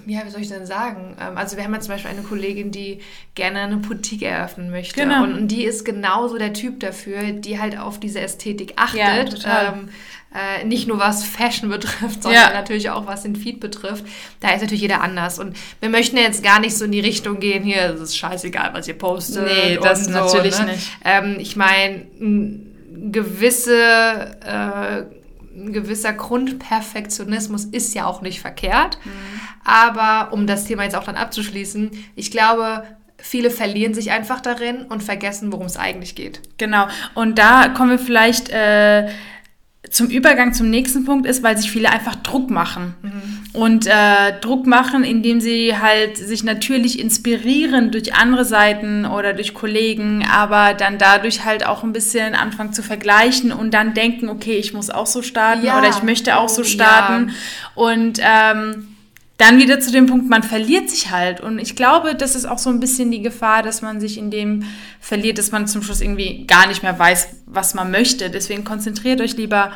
ja, 0.07 0.25
wie 0.25 0.30
soll 0.30 0.42
ich 0.42 0.50
denn 0.50 0.65
sagen? 0.65 1.15
Ähm, 1.19 1.38
also 1.38 1.57
wir 1.57 1.63
haben 1.63 1.74
ja 1.74 1.80
zum 1.80 1.94
Beispiel 1.94 2.12
eine 2.12 2.21
Kollegin, 2.21 2.71
die 2.71 3.00
gerne 3.33 3.62
eine 3.62 3.77
Boutique 3.77 4.24
eröffnen 4.24 4.69
möchte. 4.69 5.00
Genau. 5.01 5.24
Und, 5.24 5.33
und 5.33 5.47
die 5.50 5.63
ist 5.63 5.86
genauso 5.86 6.38
der 6.38 6.53
Typ 6.53 6.80
dafür, 6.80 7.31
die 7.31 7.59
halt 7.59 7.77
auf 7.77 8.00
diese 8.00 8.19
Ästhetik 8.19 8.74
achtet. 8.75 9.00
Ja, 9.00 9.24
total. 9.24 9.74
Ähm, 9.74 9.89
äh, 10.35 10.65
nicht 10.65 10.87
nur 10.87 10.99
was 10.99 11.23
Fashion 11.23 11.69
betrifft, 11.69 12.23
sondern 12.23 12.41
ja. 12.41 12.53
natürlich 12.53 12.89
auch 12.89 13.07
was 13.07 13.23
den 13.23 13.35
Feed 13.35 13.59
betrifft. 13.59 14.05
Da 14.39 14.49
ist 14.51 14.61
natürlich 14.61 14.81
jeder 14.81 15.01
anders. 15.01 15.39
Und 15.39 15.55
wir 15.79 15.89
möchten 15.89 16.17
jetzt 16.17 16.43
gar 16.43 16.59
nicht 16.59 16.75
so 16.77 16.85
in 16.85 16.91
die 16.91 16.99
Richtung 16.99 17.39
gehen, 17.39 17.63
hier, 17.63 17.93
es 17.93 18.01
ist 18.01 18.17
scheißegal, 18.17 18.73
was 18.73 18.87
ihr 18.87 18.97
postet. 18.97 19.45
Nee, 19.45 19.79
das 19.81 20.05
so, 20.05 20.11
natürlich 20.11 20.59
ne? 20.59 20.65
nicht. 20.65 20.91
Ähm, 21.03 21.37
ich 21.39 21.55
meine, 21.55 22.05
gewisse, 23.11 24.37
äh, 24.41 25.03
ein 25.57 25.71
gewisser 25.71 26.11
Grundperfektionismus 26.11 27.65
ist 27.65 27.95
ja 27.95 28.05
auch 28.05 28.21
nicht 28.21 28.41
verkehrt. 28.41 28.99
Mhm. 29.05 29.11
Aber 29.63 30.33
um 30.33 30.47
das 30.47 30.65
Thema 30.65 30.83
jetzt 30.83 30.95
auch 30.95 31.05
dann 31.05 31.15
abzuschließen, 31.15 31.91
ich 32.15 32.29
glaube, 32.29 32.83
viele 33.17 33.49
verlieren 33.49 33.93
sich 33.93 34.11
einfach 34.11 34.41
darin 34.41 34.83
und 34.83 35.01
vergessen, 35.01 35.51
worum 35.53 35.65
es 35.65 35.77
eigentlich 35.77 36.15
geht. 36.15 36.41
Genau. 36.57 36.87
Und 37.13 37.39
da 37.39 37.69
kommen 37.69 37.91
wir 37.91 37.99
vielleicht 37.99 38.49
äh, 38.49 39.07
zum 39.89 40.07
Übergang 40.07 40.53
zum 40.53 40.69
nächsten 40.69 41.05
Punkt 41.05 41.27
ist, 41.27 41.43
weil 41.43 41.57
sich 41.57 41.71
viele 41.71 41.89
einfach 41.89 42.15
Druck 42.15 42.49
machen. 42.49 42.95
Mhm. 43.01 43.59
Und 43.59 43.87
äh, 43.87 44.39
Druck 44.41 44.65
machen, 44.65 45.03
indem 45.03 45.41
sie 45.41 45.77
halt 45.77 46.17
sich 46.17 46.43
natürlich 46.43 46.99
inspirieren 46.99 47.91
durch 47.91 48.13
andere 48.15 48.45
Seiten 48.45 49.05
oder 49.05 49.33
durch 49.33 49.53
Kollegen, 49.53 50.25
aber 50.29 50.73
dann 50.73 50.97
dadurch 50.97 51.45
halt 51.45 51.65
auch 51.65 51.83
ein 51.83 51.93
bisschen 51.93 52.35
anfangen 52.35 52.73
zu 52.73 52.83
vergleichen 52.83 53.51
und 53.51 53.73
dann 53.73 53.93
denken, 53.93 54.29
okay, 54.29 54.55
ich 54.57 54.73
muss 54.73 54.89
auch 54.89 55.07
so 55.07 55.21
starten 55.21 55.65
ja. 55.65 55.77
oder 55.77 55.89
ich 55.89 56.03
möchte 56.03 56.37
auch 56.37 56.49
so 56.49 56.63
starten. 56.63 57.29
Ja. 57.29 57.33
Und 57.75 58.19
ähm, 58.21 58.94
dann 59.37 59.59
wieder 59.59 59.79
zu 59.79 59.91
dem 59.91 60.05
Punkt, 60.05 60.29
man 60.29 60.43
verliert 60.43 60.89
sich 60.89 61.11
halt. 61.11 61.41
Und 61.41 61.59
ich 61.59 61.75
glaube, 61.75 62.15
das 62.15 62.35
ist 62.35 62.45
auch 62.45 62.57
so 62.57 62.69
ein 62.69 62.79
bisschen 62.79 63.11
die 63.11 63.21
Gefahr, 63.21 63.63
dass 63.63 63.81
man 63.81 63.99
sich 63.99 64.17
in 64.17 64.31
dem 64.31 64.63
verliert, 64.99 65.37
dass 65.37 65.51
man 65.51 65.67
zum 65.67 65.83
Schluss 65.83 66.01
irgendwie 66.01 66.45
gar 66.47 66.67
nicht 66.67 66.83
mehr 66.83 66.97
weiß, 66.97 67.27
was 67.45 67.73
man 67.73 67.91
möchte. 67.91 68.30
Deswegen 68.30 68.63
konzentriert 68.63 69.19
euch 69.19 69.35
lieber 69.35 69.73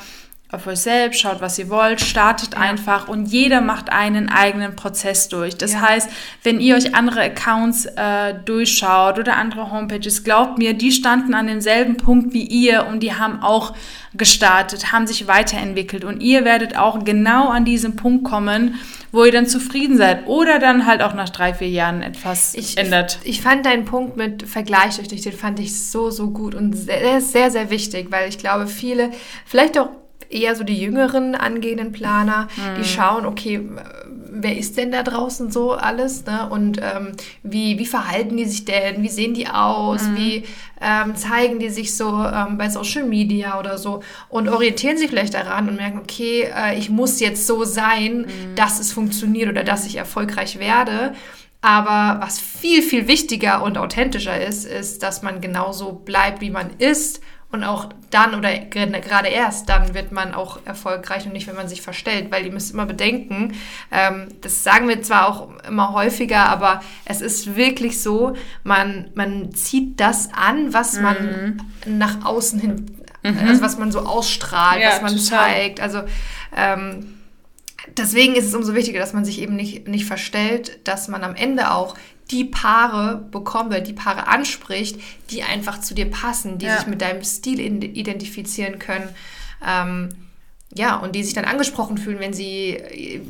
auf 0.51 0.65
euch 0.65 0.79
selbst, 0.79 1.21
schaut, 1.21 1.41
was 1.41 1.59
ihr 1.59 1.69
wollt, 1.69 2.01
startet 2.01 2.53
ja. 2.53 2.59
einfach 2.59 3.07
und 3.07 3.27
jeder 3.27 3.61
macht 3.61 3.91
einen 3.91 4.29
eigenen 4.29 4.75
Prozess 4.75 5.29
durch. 5.29 5.55
Das 5.55 5.73
ja. 5.73 5.81
heißt, 5.81 6.09
wenn 6.41 6.59
ihr 6.59 6.75
euch 6.75 6.95
andere 6.95 7.21
Accounts 7.21 7.85
äh, 7.85 8.33
durchschaut 8.45 9.19
oder 9.19 9.37
andere 9.37 9.71
Homepages, 9.71 10.23
glaubt 10.23 10.57
mir, 10.57 10.73
die 10.73 10.91
standen 10.91 11.35
an 11.35 11.45
demselben 11.45 11.97
Punkt 11.97 12.33
wie 12.33 12.45
ihr 12.45 12.87
und 12.87 13.01
die 13.01 13.13
haben 13.13 13.43
auch 13.43 13.75
gestartet, 14.15 14.91
haben 14.91 15.05
sich 15.05 15.27
weiterentwickelt 15.27 16.03
und 16.03 16.19
ihr 16.21 16.45
werdet 16.45 16.75
auch 16.75 17.03
genau 17.05 17.49
an 17.49 17.63
diesem 17.63 17.95
Punkt 17.95 18.23
kommen, 18.23 18.79
wo 19.11 19.23
ihr 19.25 19.31
dann 19.31 19.45
zufrieden 19.45 19.97
seid 19.97 20.25
oder 20.25 20.57
dann 20.57 20.87
halt 20.87 21.03
auch 21.03 21.13
nach 21.13 21.29
drei, 21.29 21.53
vier 21.53 21.69
Jahren 21.69 22.01
etwas 22.01 22.55
ich, 22.55 22.75
ändert. 22.75 23.19
Ich 23.23 23.43
fand 23.43 23.67
deinen 23.67 23.85
Punkt 23.85 24.17
mit 24.17 24.47
Vergleich 24.47 24.99
euch, 24.99 25.07
den 25.09 25.33
fand 25.33 25.59
ich 25.59 25.79
so, 25.91 26.09
so 26.09 26.31
gut 26.31 26.55
und 26.55 26.73
sehr, 26.73 27.21
sehr, 27.21 27.51
sehr 27.51 27.69
wichtig, 27.69 28.07
weil 28.09 28.29
ich 28.29 28.39
glaube, 28.39 28.65
viele, 28.65 29.11
vielleicht 29.45 29.77
auch 29.77 29.89
eher 30.29 30.55
so 30.55 30.63
die 30.63 30.79
jüngeren 30.79 31.36
angehenden 31.36 31.91
Planer, 31.91 32.48
mhm. 32.55 32.81
die 32.81 32.88
schauen, 32.88 33.25
okay, 33.25 33.62
wer 34.31 34.57
ist 34.57 34.77
denn 34.77 34.91
da 34.91 35.03
draußen 35.03 35.51
so 35.51 35.74
alles? 35.74 36.25
Ne? 36.25 36.48
Und 36.50 36.79
ähm, 36.81 37.12
wie, 37.43 37.79
wie 37.79 37.86
verhalten 37.86 38.38
die 38.38 38.45
sich 38.45 38.65
denn? 38.65 39.03
Wie 39.03 39.09
sehen 39.09 39.33
die 39.33 39.48
aus? 39.48 40.03
Mhm. 40.03 40.17
Wie 40.17 40.43
ähm, 40.81 41.15
zeigen 41.15 41.59
die 41.59 41.69
sich 41.69 41.95
so 41.95 42.24
ähm, 42.24 42.57
bei 42.57 42.69
Social 42.69 43.03
Media 43.03 43.59
oder 43.59 43.77
so? 43.77 44.01
Und 44.29 44.48
orientieren 44.48 44.98
sich 44.98 45.09
vielleicht 45.09 45.33
daran 45.33 45.67
und 45.67 45.75
merken, 45.75 46.00
okay, 46.00 46.50
äh, 46.55 46.77
ich 46.77 46.89
muss 46.89 47.19
jetzt 47.19 47.48
so 47.48 47.63
sein, 47.63 48.21
mhm. 48.21 48.55
dass 48.55 48.79
es 48.79 48.93
funktioniert 48.93 49.50
oder 49.50 49.63
dass 49.63 49.86
ich 49.86 49.95
erfolgreich 49.95 50.59
werde. 50.59 51.13
Aber 51.62 52.21
was 52.25 52.39
viel, 52.39 52.81
viel 52.81 53.07
wichtiger 53.07 53.63
und 53.63 53.77
authentischer 53.77 54.39
ist, 54.41 54.65
ist, 54.65 55.03
dass 55.03 55.24
man 55.24 55.41
genauso 55.41 55.91
bleibt, 55.91 56.39
wie 56.39 56.51
man 56.51 56.69
ist 56.77 57.21
und 57.51 57.63
auch 57.63 57.89
dann 58.11 58.35
oder 58.35 58.55
gerade 58.57 59.27
erst 59.27 59.69
dann 59.69 59.93
wird 59.95 60.11
man 60.11 60.33
auch 60.33 60.59
erfolgreich 60.65 61.25
und 61.25 61.33
nicht, 61.33 61.47
wenn 61.47 61.55
man 61.55 61.67
sich 61.67 61.81
verstellt, 61.81 62.31
weil 62.31 62.45
ihr 62.45 62.51
müsst 62.51 62.73
immer 62.73 62.85
bedenken, 62.85 63.53
ähm, 63.91 64.27
das 64.41 64.63
sagen 64.63 64.87
wir 64.87 65.01
zwar 65.01 65.27
auch 65.27 65.49
immer 65.67 65.93
häufiger, 65.93 66.45
aber 66.45 66.81
es 67.05 67.21
ist 67.21 67.55
wirklich 67.55 68.01
so, 68.01 68.35
man, 68.63 69.09
man 69.15 69.53
zieht 69.53 69.99
das 69.99 70.29
an, 70.33 70.73
was 70.73 70.97
mhm. 70.97 71.01
man 71.01 71.61
nach 71.85 72.23
außen 72.23 72.59
hin, 72.59 72.97
mhm. 73.23 73.37
also 73.47 73.61
was 73.61 73.77
man 73.79 73.91
so 73.91 73.99
ausstrahlt, 73.99 74.81
ja, 74.81 74.89
was 74.89 75.01
man 75.01 75.17
total. 75.17 75.25
zeigt. 75.25 75.79
Also 75.79 76.01
ähm, 76.55 77.18
deswegen 77.98 78.36
ist 78.36 78.46
es 78.46 78.55
umso 78.55 78.75
wichtiger, 78.75 79.00
dass 79.00 79.13
man 79.13 79.25
sich 79.25 79.41
eben 79.41 79.55
nicht, 79.55 79.88
nicht 79.88 80.05
verstellt, 80.05 80.79
dass 80.84 81.08
man 81.08 81.24
am 81.24 81.36
Ende 81.36 81.72
auch 81.72 81.96
die 82.31 82.46
Paare 82.46 83.27
bekommen 83.31 83.69
oder 83.69 83.81
die 83.81 83.93
Paare 83.93 84.27
anspricht, 84.27 85.00
die 85.31 85.43
einfach 85.43 85.81
zu 85.81 85.93
dir 85.96 86.10
passen, 86.10 86.58
die 86.58 86.67
ja. 86.67 86.77
sich 86.77 86.88
mit 86.88 87.01
deinem 87.01 87.24
Stil 87.24 87.60
identifizieren 87.60 88.79
können. 88.79 89.10
Ähm, 89.65 90.10
ja, 90.75 90.98
und 90.98 91.15
die 91.15 91.24
sich 91.24 91.34
dann 91.34 91.46
angesprochen 91.46 91.98
fühlen, 91.98 92.19
wenn 92.19 92.34
sie, 92.34 92.77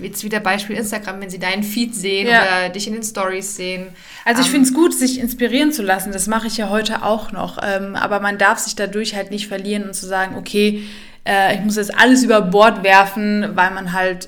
jetzt 0.02 0.26
wieder 0.26 0.42
Beispiel 0.42 0.76
Instagram, 0.76 1.22
wenn 1.22 1.30
sie 1.30 1.40
deinen 1.40 1.64
Feed 1.64 1.96
sehen 1.96 2.28
ja. 2.28 2.42
oder 2.42 2.70
dich 2.70 2.86
in 2.86 2.94
den 2.94 3.04
Stories 3.04 3.56
sehen. 3.56 3.88
Also 4.26 4.42
ich 4.42 4.48
ähm, 4.48 4.54
finde 4.56 4.68
es 4.68 4.74
gut, 4.74 4.94
sich 4.94 5.20
inspirieren 5.20 5.72
zu 5.72 5.82
lassen. 5.82 6.12
Das 6.12 6.28
mache 6.28 6.48
ich 6.48 6.58
ja 6.58 6.70
heute 6.70 7.02
auch 7.02 7.32
noch. 7.32 7.58
Ähm, 7.64 7.96
aber 7.96 8.20
man 8.20 8.38
darf 8.38 8.60
sich 8.60 8.76
dadurch 8.76 9.16
halt 9.16 9.32
nicht 9.32 9.48
verlieren 9.48 9.84
und 9.86 9.94
zu 9.94 10.06
sagen, 10.06 10.36
okay, 10.36 10.84
äh, 11.26 11.56
ich 11.56 11.62
muss 11.62 11.78
jetzt 11.78 11.98
alles 11.98 12.24
über 12.24 12.42
Bord 12.42 12.84
werfen, 12.84 13.56
weil 13.56 13.72
man 13.72 13.94
halt 13.94 14.28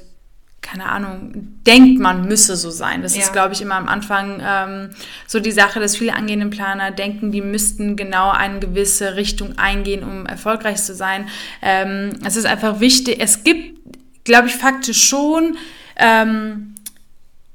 keine 0.61 0.89
Ahnung, 0.89 1.31
denkt, 1.65 1.99
man 1.99 2.27
müsse 2.27 2.55
so 2.55 2.69
sein. 2.69 3.01
Das 3.01 3.15
ja. 3.15 3.23
ist, 3.23 3.33
glaube 3.33 3.53
ich, 3.53 3.61
immer 3.61 3.75
am 3.75 3.87
Anfang 3.87 4.41
ähm, 4.45 4.89
so 5.25 5.39
die 5.39 5.51
Sache, 5.51 5.79
dass 5.79 5.97
viele 5.97 6.13
angehende 6.13 6.47
Planer 6.47 6.91
denken, 6.91 7.31
die 7.31 7.41
müssten 7.41 7.95
genau 7.95 8.29
eine 8.29 8.59
gewisse 8.59 9.15
Richtung 9.15 9.57
eingehen, 9.57 10.03
um 10.03 10.25
erfolgreich 10.25 10.81
zu 10.81 10.93
sein. 10.93 11.27
Ähm, 11.61 12.11
es 12.25 12.35
ist 12.35 12.45
einfach 12.45 12.79
wichtig, 12.79 13.17
es 13.19 13.43
gibt, 13.43 13.79
glaube 14.23 14.47
ich, 14.47 14.55
faktisch 14.55 15.03
schon 15.03 15.57
ähm, 15.97 16.75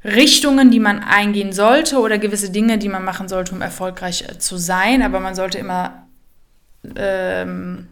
Richtungen, 0.04 0.70
die 0.70 0.80
man 0.80 1.02
eingehen 1.02 1.52
sollte 1.52 1.98
oder 1.98 2.18
gewisse 2.18 2.50
Dinge, 2.50 2.78
die 2.78 2.88
man 2.88 3.04
machen 3.04 3.28
sollte, 3.28 3.54
um 3.54 3.62
erfolgreich 3.62 4.24
äh, 4.28 4.38
zu 4.38 4.56
sein, 4.56 5.02
aber 5.02 5.20
man 5.20 5.34
sollte 5.34 5.58
immer 5.58 6.06
ähm, 6.96 7.88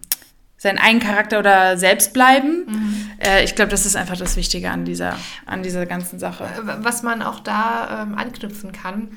seinen 0.65 0.79
eigenen 0.79 1.03
Charakter 1.07 1.39
oder 1.41 1.77
selbst 1.77 2.15
bleiben. 2.15 2.65
Mhm. 2.67 3.11
Äh, 3.19 3.45
ich 3.45 3.55
glaube, 3.55 3.71
das 3.71 3.87
ist 3.87 3.97
einfach 3.97 4.17
das 4.17 4.37
Wichtige 4.37 4.71
an 4.71 4.85
dieser, 4.85 5.17
an 5.47 5.63
dieser 5.63 5.87
ganzen 5.87 6.19
Sache. 6.19 6.49
Was 6.81 7.03
man 7.03 7.23
auch 7.23 7.41
da 7.41 8.03
ähm, 8.03 8.17
anknüpfen 8.17 8.73
kann, 8.73 9.09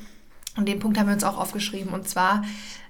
und 0.57 0.67
den 0.67 0.79
Punkt 0.79 0.97
haben 0.97 1.07
wir 1.07 1.13
uns 1.13 1.23
auch 1.23 1.37
aufgeschrieben, 1.37 1.93
und 1.93 2.09
zwar 2.09 2.43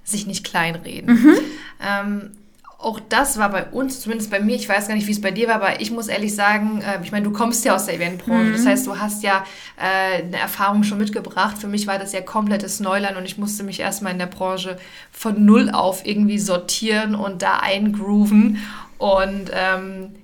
sich 0.04 0.26
nicht 0.26 0.46
kleinreden. 0.46 1.16
Mhm. 1.16 1.38
Ähm, 1.86 2.32
auch 2.80 3.00
das 3.00 3.38
war 3.40 3.50
bei 3.50 3.66
uns, 3.66 4.02
zumindest 4.02 4.30
bei 4.30 4.40
mir, 4.40 4.56
ich 4.56 4.70
weiß 4.70 4.88
gar 4.88 4.94
nicht, 4.94 5.08
wie 5.08 5.12
es 5.12 5.20
bei 5.20 5.32
dir 5.32 5.48
war, 5.48 5.56
aber 5.56 5.82
ich 5.82 5.90
muss 5.90 6.08
ehrlich 6.08 6.36
sagen, 6.36 6.82
äh, 6.82 7.00
ich 7.04 7.12
meine, 7.12 7.26
du 7.26 7.32
kommst 7.32 7.66
ja 7.66 7.76
aus 7.76 7.88
der 7.88 7.96
Eventbranche, 7.96 8.50
mhm. 8.50 8.54
das 8.54 8.66
heißt, 8.66 8.88
du 8.88 9.00
hast 9.00 9.24
ja 9.24 9.44
äh, 9.78 10.22
eine 10.22 10.38
Erfahrung 10.38 10.84
schon 10.84 11.00
mitgebracht. 11.00 11.58
Für 11.58 11.68
mich 11.68 11.88
war 11.88 11.98
das 11.98 12.14
ja 12.14 12.22
komplettes 12.22 12.80
Neuland 12.80 13.18
und 13.18 13.26
ich 13.26 13.38
musste 13.38 13.64
mich 13.64 13.80
erstmal 13.80 14.14
in 14.14 14.20
der 14.20 14.28
Branche 14.28 14.78
von 15.12 15.44
null 15.44 15.72
auf 15.72 16.06
irgendwie 16.06 16.40
sortieren 16.40 17.16
und 17.16 17.42
da 17.42 17.60
eingrooven. 17.60 18.60
Und 19.00 19.52
ähm, 19.52 20.16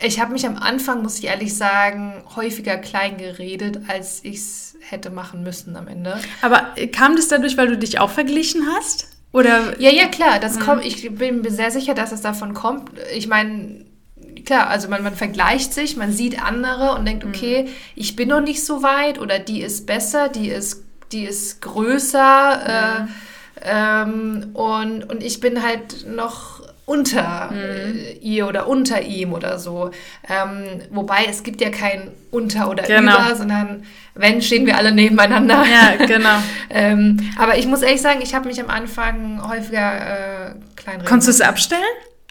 ich 0.00 0.20
habe 0.20 0.32
mich 0.32 0.46
am 0.46 0.56
Anfang, 0.56 1.02
muss 1.02 1.18
ich 1.18 1.26
ehrlich 1.26 1.56
sagen, 1.56 2.22
häufiger 2.36 2.76
klein 2.76 3.16
geredet, 3.16 3.80
als 3.88 4.20
ich 4.24 4.36
es 4.36 4.76
hätte 4.80 5.10
machen 5.10 5.42
müssen 5.42 5.76
am 5.76 5.88
Ende. 5.88 6.18
Aber 6.42 6.74
kam 6.92 7.16
das 7.16 7.28
dadurch, 7.28 7.56
weil 7.56 7.68
du 7.68 7.78
dich 7.78 8.00
auch 8.00 8.10
verglichen 8.10 8.66
hast? 8.74 9.08
Oder 9.32 9.80
ja, 9.80 9.90
ja, 9.90 10.06
klar, 10.06 10.38
das 10.38 10.56
mhm. 10.56 10.60
kommt, 10.60 10.84
ich 10.84 11.12
bin 11.16 11.40
mir 11.40 11.50
sehr 11.50 11.70
sicher, 11.70 11.94
dass 11.94 12.12
es 12.12 12.20
davon 12.20 12.54
kommt. 12.54 12.90
Ich 13.14 13.26
meine, 13.26 13.84
klar, 14.44 14.68
also 14.68 14.88
man, 14.88 15.02
man 15.02 15.14
vergleicht 15.14 15.74
sich, 15.74 15.96
man 15.96 16.12
sieht 16.12 16.40
andere 16.40 16.94
und 16.94 17.04
denkt, 17.04 17.24
mhm. 17.24 17.30
okay, 17.30 17.68
ich 17.96 18.14
bin 18.14 18.28
noch 18.28 18.40
nicht 18.40 18.64
so 18.64 18.82
weit 18.82 19.18
oder 19.18 19.38
die 19.38 19.62
ist 19.62 19.86
besser, 19.86 20.28
die 20.28 20.48
ist, 20.48 20.84
die 21.12 21.24
ist 21.24 21.60
größer 21.62 22.18
ja. 22.18 22.98
äh, 22.98 23.06
ähm, 23.62 24.50
und, 24.52 25.04
und 25.04 25.22
ich 25.22 25.40
bin 25.40 25.62
halt 25.62 26.06
noch 26.06 26.53
unter 26.86 27.50
mhm. 27.50 27.98
ihr 28.20 28.46
oder 28.46 28.66
unter 28.66 29.00
ihm 29.02 29.32
oder 29.32 29.58
so. 29.58 29.90
Ähm, 30.28 30.82
wobei 30.90 31.26
es 31.28 31.42
gibt 31.42 31.60
ja 31.60 31.70
kein 31.70 32.10
unter 32.30 32.70
oder 32.70 32.82
genau. 32.82 33.14
über, 33.14 33.36
sondern 33.36 33.84
wenn, 34.14 34.42
stehen 34.42 34.66
wir 34.66 34.76
alle 34.76 34.92
nebeneinander. 34.92 35.64
Ja, 35.64 36.06
genau. 36.06 36.42
ähm, 36.70 37.32
aber 37.38 37.56
ich 37.56 37.66
muss 37.66 37.82
ehrlich 37.82 38.02
sagen, 38.02 38.20
ich 38.22 38.34
habe 38.34 38.48
mich 38.48 38.60
am 38.60 38.68
Anfang 38.68 39.48
häufiger 39.48 40.50
äh, 40.50 40.54
klein 40.76 41.04
Konntest 41.04 41.28
du 41.28 41.30
es 41.30 41.40
abstellen? 41.40 41.82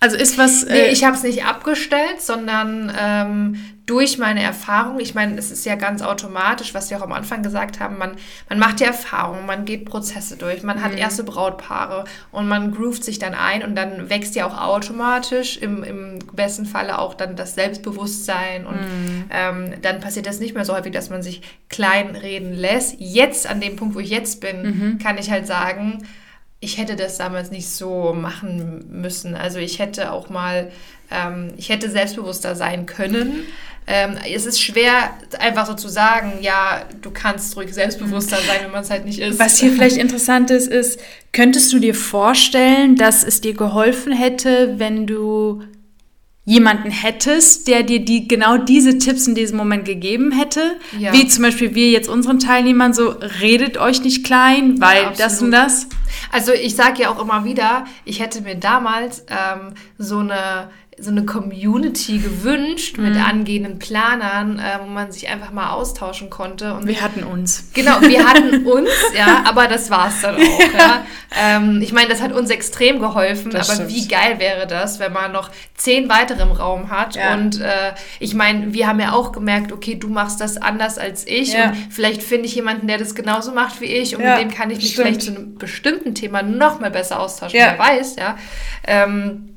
Also 0.03 0.17
ist 0.17 0.37
was. 0.37 0.63
Äh 0.63 0.73
nee, 0.73 0.85
ich 0.87 1.05
habe 1.05 1.15
es 1.15 1.23
nicht 1.23 1.45
abgestellt, 1.45 2.21
sondern 2.21 2.91
ähm, 2.99 3.55
durch 3.85 4.17
meine 4.17 4.43
Erfahrung, 4.43 4.99
ich 4.99 5.15
meine, 5.15 5.37
es 5.37 5.49
ist 5.49 5.65
ja 5.65 5.75
ganz 5.75 6.01
automatisch, 6.01 6.73
was 6.73 6.89
wir 6.89 6.97
auch 6.97 7.03
am 7.03 7.13
Anfang 7.13 7.41
gesagt 7.41 7.79
haben, 7.79 7.97
man, 7.97 8.17
man 8.49 8.59
macht 8.59 8.81
die 8.81 8.83
Erfahrung, 8.83 9.45
man 9.45 9.63
geht 9.63 9.85
Prozesse 9.85 10.35
durch, 10.35 10.61
man 10.61 10.83
hat 10.83 10.91
mhm. 10.91 10.97
erste 10.97 11.23
Brautpaare 11.23 12.03
und 12.31 12.49
man 12.49 12.73
groovt 12.73 13.05
sich 13.05 13.17
dann 13.17 13.33
ein 13.33 13.63
und 13.63 13.75
dann 13.75 14.09
wächst 14.09 14.35
ja 14.35 14.45
auch 14.45 14.59
automatisch 14.59 15.55
im, 15.55 15.85
im 15.85 16.19
besten 16.33 16.65
Falle 16.65 16.99
auch 16.99 17.13
dann 17.13 17.37
das 17.37 17.55
Selbstbewusstsein 17.55 18.65
und 18.65 18.75
mhm. 18.75 19.25
ähm, 19.29 19.73
dann 19.83 20.01
passiert 20.01 20.27
das 20.27 20.41
nicht 20.41 20.53
mehr 20.53 20.65
so 20.65 20.75
häufig, 20.75 20.91
dass 20.91 21.11
man 21.11 21.23
sich 21.23 21.41
klein 21.69 22.17
reden 22.17 22.51
lässt. 22.51 22.97
Jetzt, 22.99 23.47
an 23.47 23.61
dem 23.61 23.77
Punkt, 23.77 23.95
wo 23.95 23.99
ich 23.99 24.09
jetzt 24.09 24.41
bin, 24.41 24.63
mhm. 24.63 24.97
kann 24.97 25.17
ich 25.17 25.31
halt 25.31 25.47
sagen, 25.47 26.03
ich 26.63 26.77
hätte 26.77 26.95
das 26.95 27.17
damals 27.17 27.51
nicht 27.51 27.69
so 27.69 28.13
machen 28.13 28.85
müssen. 28.89 29.35
Also 29.35 29.59
ich 29.59 29.79
hätte 29.79 30.11
auch 30.11 30.29
mal, 30.29 30.71
ähm, 31.11 31.53
ich 31.57 31.69
hätte 31.69 31.89
selbstbewusster 31.89 32.55
sein 32.55 32.85
können. 32.85 33.43
Ähm, 33.85 34.15
es 34.33 34.45
ist 34.45 34.61
schwer, 34.61 35.13
einfach 35.39 35.65
so 35.65 35.73
zu 35.73 35.89
sagen, 35.89 36.35
ja, 36.39 36.83
du 37.01 37.11
kannst 37.11 37.57
ruhig 37.57 37.73
selbstbewusster 37.73 38.37
sein, 38.37 38.59
wenn 38.63 38.71
man 38.71 38.83
es 38.83 38.89
halt 38.89 39.03
nicht 39.03 39.19
ist. 39.19 39.39
Was 39.39 39.59
hier 39.59 39.73
vielleicht 39.73 39.97
interessant 39.97 40.51
ist, 40.51 40.69
ist, 40.69 41.01
könntest 41.33 41.73
du 41.73 41.79
dir 41.79 41.93
vorstellen, 41.93 42.95
dass 42.95 43.25
es 43.25 43.41
dir 43.41 43.53
geholfen 43.53 44.13
hätte, 44.13 44.75
wenn 44.77 45.05
du 45.05 45.63
jemanden 46.45 46.91
hättest, 46.91 47.67
der 47.69 47.83
dir 47.83 48.03
die 48.03 48.27
genau 48.27 48.57
diese 48.57 48.97
Tipps 48.97 49.27
in 49.27 49.35
diesem 49.35 49.57
Moment 49.57 49.85
gegeben 49.85 50.31
hätte, 50.31 50.77
ja. 50.99 51.13
wie 51.13 51.27
zum 51.27 51.43
Beispiel 51.43 51.73
wir 51.73 51.89
jetzt 51.89 52.09
unseren 52.09 52.39
Teilnehmern 52.39 52.93
so 52.93 53.15
redet 53.41 53.77
euch 53.77 54.03
nicht 54.03 54.25
klein, 54.25 54.81
weil 54.81 55.03
ja, 55.03 55.13
das 55.17 55.41
und 55.41 55.51
das. 55.51 55.87
Also 56.31 56.51
ich 56.51 56.75
sage 56.75 57.03
ja 57.03 57.09
auch 57.09 57.21
immer 57.21 57.45
wieder, 57.45 57.85
ich 58.03 58.19
hätte 58.19 58.41
mir 58.41 58.55
damals 58.55 59.25
ähm, 59.29 59.73
so 59.97 60.19
eine 60.19 60.69
so 60.99 61.11
eine 61.11 61.25
Community 61.25 62.19
gewünscht 62.19 62.97
mit 62.97 63.15
mhm. 63.15 63.21
angehenden 63.21 63.79
Planern, 63.79 64.59
äh, 64.59 64.79
wo 64.81 64.87
man 64.87 65.11
sich 65.11 65.27
einfach 65.27 65.51
mal 65.51 65.71
austauschen 65.71 66.29
konnte. 66.29 66.73
Und 66.73 66.87
wir 66.87 67.01
hatten 67.01 67.23
uns. 67.23 67.69
Genau, 67.73 68.01
wir 68.01 68.27
hatten 68.27 68.65
uns, 68.65 68.89
ja, 69.17 69.43
aber 69.45 69.67
das 69.67 69.89
war 69.89 70.07
es 70.09 70.21
dann 70.21 70.35
auch. 70.35 70.39
Ja. 70.39 70.77
ja. 70.77 71.05
Ähm, 71.35 71.81
ich 71.81 71.93
meine, 71.93 72.09
das 72.09 72.21
hat 72.21 72.31
uns 72.31 72.49
extrem 72.49 72.99
geholfen, 72.99 73.51
das 73.51 73.69
aber 73.69 73.87
stimmt. 73.87 73.95
wie 73.95 74.07
geil 74.07 74.39
wäre 74.39 74.67
das, 74.67 74.99
wenn 74.99 75.13
man 75.13 75.31
noch 75.31 75.49
zehn 75.75 76.09
weitere 76.09 76.43
im 76.43 76.51
Raum 76.51 76.89
hat. 76.91 77.15
Ja. 77.15 77.33
Und 77.33 77.59
äh, 77.59 77.93
ich 78.19 78.33
meine, 78.33 78.73
wir 78.73 78.87
haben 78.87 78.99
ja 78.99 79.13
auch 79.13 79.31
gemerkt, 79.31 79.71
okay, 79.71 79.95
du 79.95 80.09
machst 80.09 80.41
das 80.41 80.57
anders 80.57 80.97
als 80.97 81.25
ich 81.27 81.53
ja. 81.53 81.69
und 81.69 81.77
vielleicht 81.89 82.21
finde 82.21 82.45
ich 82.45 82.55
jemanden, 82.55 82.87
der 82.87 82.97
das 82.97 83.15
genauso 83.15 83.51
macht 83.51 83.81
wie 83.81 83.85
ich 83.85 84.15
und 84.15 84.23
mit 84.23 84.37
dem 84.39 84.51
kann 84.51 84.69
ich 84.69 84.77
mich 84.77 84.91
stimmt. 84.91 85.07
vielleicht 85.07 85.21
zu 85.23 85.31
einem 85.31 85.55
bestimmten 85.55 86.13
Thema 86.13 86.43
noch 86.43 86.79
mal 86.79 86.91
besser 86.91 87.19
austauschen, 87.19 87.59
wer 87.59 87.79
weiß, 87.79 88.15
ja. 88.17 88.37
Ähm, 88.85 89.52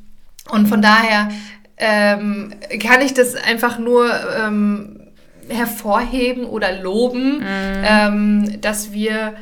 und 0.50 0.68
von 0.68 0.82
daher 0.82 1.28
ähm, 1.76 2.54
kann 2.82 3.00
ich 3.02 3.14
das 3.14 3.34
einfach 3.34 3.78
nur 3.78 4.10
ähm, 4.38 5.00
hervorheben 5.48 6.44
oder 6.44 6.80
loben, 6.80 7.38
mhm. 7.38 7.84
ähm, 7.84 8.60
dass 8.60 8.92
wir 8.92 9.34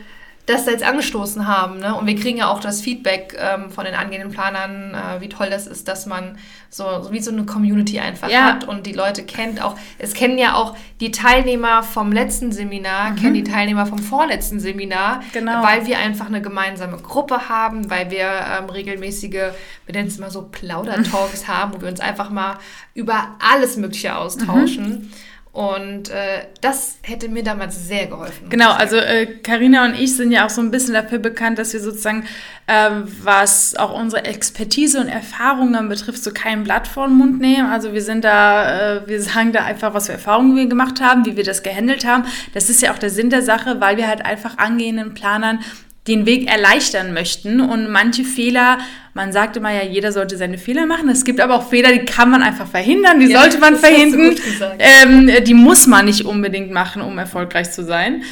das 0.47 0.67
jetzt 0.67 0.85
angestoßen 0.85 1.47
haben. 1.47 1.79
Ne? 1.79 1.95
Und 1.95 2.07
wir 2.07 2.17
kriegen 2.17 2.39
ja 2.39 2.49
auch 2.49 2.61
das 2.61 2.83
Feedback 2.83 3.35
ähm, 3.39 3.71
von 3.71 3.87
den 3.87 3.95
angehenden 3.95 4.31
Planern, 4.31 4.95
äh, 4.95 5.21
wie 5.21 5.31
toll 5.31 5.49
das 5.49 5.67
ist, 5.67 5.89
dass 5.89 6.05
man 6.05 6.37
so, 6.69 7.03
so 7.03 7.13
wie 7.13 7.21
so 7.21 7.31
eine 7.31 7.47
Community 7.47 7.99
einfach 7.99 8.29
ja. 8.29 8.45
hat 8.45 8.65
und 8.65 8.87
die 8.87 8.93
Leute 8.93 9.25
kennt. 9.25 9.63
Auch 9.63 9.77
es 9.99 10.13
kennen 10.13 10.37
ja 10.37 10.55
auch 10.55 10.77
die 11.01 11.11
Teilnehmer 11.11 11.83
vom 11.83 12.13
letzten 12.13 12.53
Seminar, 12.53 13.11
mhm. 13.11 13.17
kennen 13.17 13.35
die 13.35 13.45
Teilnehmer 13.45 13.87
vom 13.87 13.99
vorletzten 13.99 14.61
Seminar, 14.61 15.23
genau. 15.33 15.63
weil 15.63 15.87
wir 15.87 15.99
einfach 15.99 16.27
eine 16.27 16.43
gemeinsame 16.43 16.99
Gruppe 16.99 17.49
haben, 17.49 17.89
weil 17.89 18.11
wir 18.11 18.29
ähm, 18.29 18.69
regelmäßige, 18.69 19.33
wir 19.33 19.95
nennen 19.95 20.09
es 20.09 20.19
mal 20.19 20.31
so 20.31 20.43
Plaudertalks 20.43 21.49
haben, 21.49 21.73
wo 21.75 21.81
wir 21.81 21.89
uns 21.89 22.01
einfach 22.01 22.29
mal 22.29 22.59
über 22.93 23.37
alles 23.39 23.79
Mögliche 23.79 24.17
austauschen. 24.17 24.89
Mhm. 24.89 25.11
Und 25.55 26.09
äh, 26.09 26.47
das 26.63 26.97
hätte 27.03 27.29
mir 27.29 27.45
damals 27.45 27.87
sehr 27.87 28.09
geholfen. 28.09 28.49
Genau, 28.51 28.73
also 28.73 28.97
Karina 29.45 29.87
äh, 29.87 29.89
und 29.89 29.95
ich 29.95 30.17
sind 30.17 30.33
ja 30.33 30.47
auch 30.47 30.51
so 30.51 30.61
ein 30.61 30.73
bisschen 30.73 30.95
dafür 30.95 31.21
bekannt, 31.21 31.61
dass 31.61 31.73
wir 31.73 31.79
sozusagen, 31.79 32.25
äh, 32.67 32.91
was 33.23 33.77
auch 33.77 33.97
unsere 33.97 34.25
Expertise 34.25 34.99
und 34.99 35.07
Erfahrungen 35.07 35.89
betrifft, 35.89 36.25
so 36.25 36.33
kein 36.33 36.65
Blatt 36.65 36.89
vor 36.89 37.07
den 37.07 37.19
Mund 37.19 37.41
nehmen. 37.41 37.71
Also 37.71 37.93
wir 37.93 38.03
sind 38.03 38.25
da, 38.25 38.97
äh, 38.97 39.07
wir 39.07 39.23
sagen 39.23 39.53
da 39.53 39.63
einfach, 39.65 39.95
was 39.95 40.07
für 40.07 40.15
Erfahrungen 40.15 40.57
wir 40.57 40.67
gemacht 40.67 41.01
haben, 41.01 41.25
wie 41.25 41.37
wir 41.37 41.45
das 41.45 41.63
gehandelt 41.63 42.05
haben. 42.05 42.25
Das 42.53 42.69
ist 42.69 42.83
ja 42.83 42.93
auch 42.93 42.99
der 42.99 43.11
Sinn 43.11 43.31
der 43.31 43.43
Sache, 43.43 43.81
weil 43.81 43.97
wir 43.97 44.09
halt 44.09 44.27
einfach 44.27 44.59
angehenden 44.59 45.15
Planern 45.15 45.61
den 46.09 46.27
Weg 46.27 46.51
erleichtern 46.51 47.15
möchten 47.15 47.61
und 47.61 47.91
manche 47.91 48.25
Fehler, 48.25 48.79
man 49.15 49.33
sagt 49.33 49.57
immer 49.57 49.73
ja, 49.73 49.83
jeder 49.83 50.13
sollte 50.13 50.37
seine 50.37 50.59
Fehler 50.59 50.87
machen. 50.87 51.09
Es 51.09 51.25
gibt 51.25 51.41
aber 51.41 51.55
auch 51.55 51.69
Fehler, 51.69 51.93
die 51.93 52.05
kann 52.05 52.31
man 52.31 52.43
einfach 52.43 52.67
verhindern, 52.67 53.21
die 53.21 53.27
ja, 53.27 53.41
sollte 53.41 53.59
man 53.59 53.77
verhindern. 53.77 54.35
Ähm, 54.79 55.31
die 55.45 55.55
muss 55.55 55.87
man 55.87 56.05
nicht 56.07 56.25
unbedingt 56.25 56.73
machen, 56.73 57.01
um 57.01 57.17
erfolgreich 57.17 57.71
zu 57.71 57.85
sein. 57.85 58.23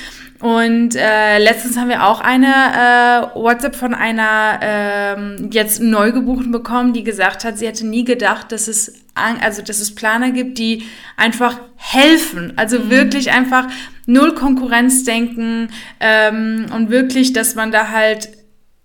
Und 0.41 0.97
äh, 0.97 1.39
letztens 1.39 1.77
haben 1.77 1.89
wir 1.89 2.05
auch 2.05 2.21
eine 2.21 2.49
äh, 2.49 3.39
WhatsApp 3.39 3.77
von 3.77 3.95
einer 3.95 4.59
ähm, 4.61 5.51
jetzt 5.53 5.81
Neugebuchten 5.81 6.51
bekommen, 6.51 6.93
die 6.93 7.05
gesagt 7.05 7.45
hat, 7.45 7.59
sie 7.59 7.67
hätte 7.69 7.87
nie 7.87 8.03
gedacht, 8.03 8.51
dass 8.51 8.67
es 8.67 9.05
also 9.15 9.63
dass 9.63 9.79
es 9.79 9.95
Planer 9.95 10.31
gibt, 10.31 10.59
die 10.59 10.85
einfach 11.17 11.61
helfen. 11.77 12.55
Also 12.57 12.81
mhm. 12.81 12.91
wirklich 12.91 13.31
einfach 13.31 13.69
null 14.07 14.35
Konkurrenzdenken 14.35 15.69
ähm, 16.01 16.67
und 16.75 16.91
wirklich, 16.91 17.33
dass 17.33 17.55
man 17.55 17.71
da 17.71 17.91
halt 17.91 18.31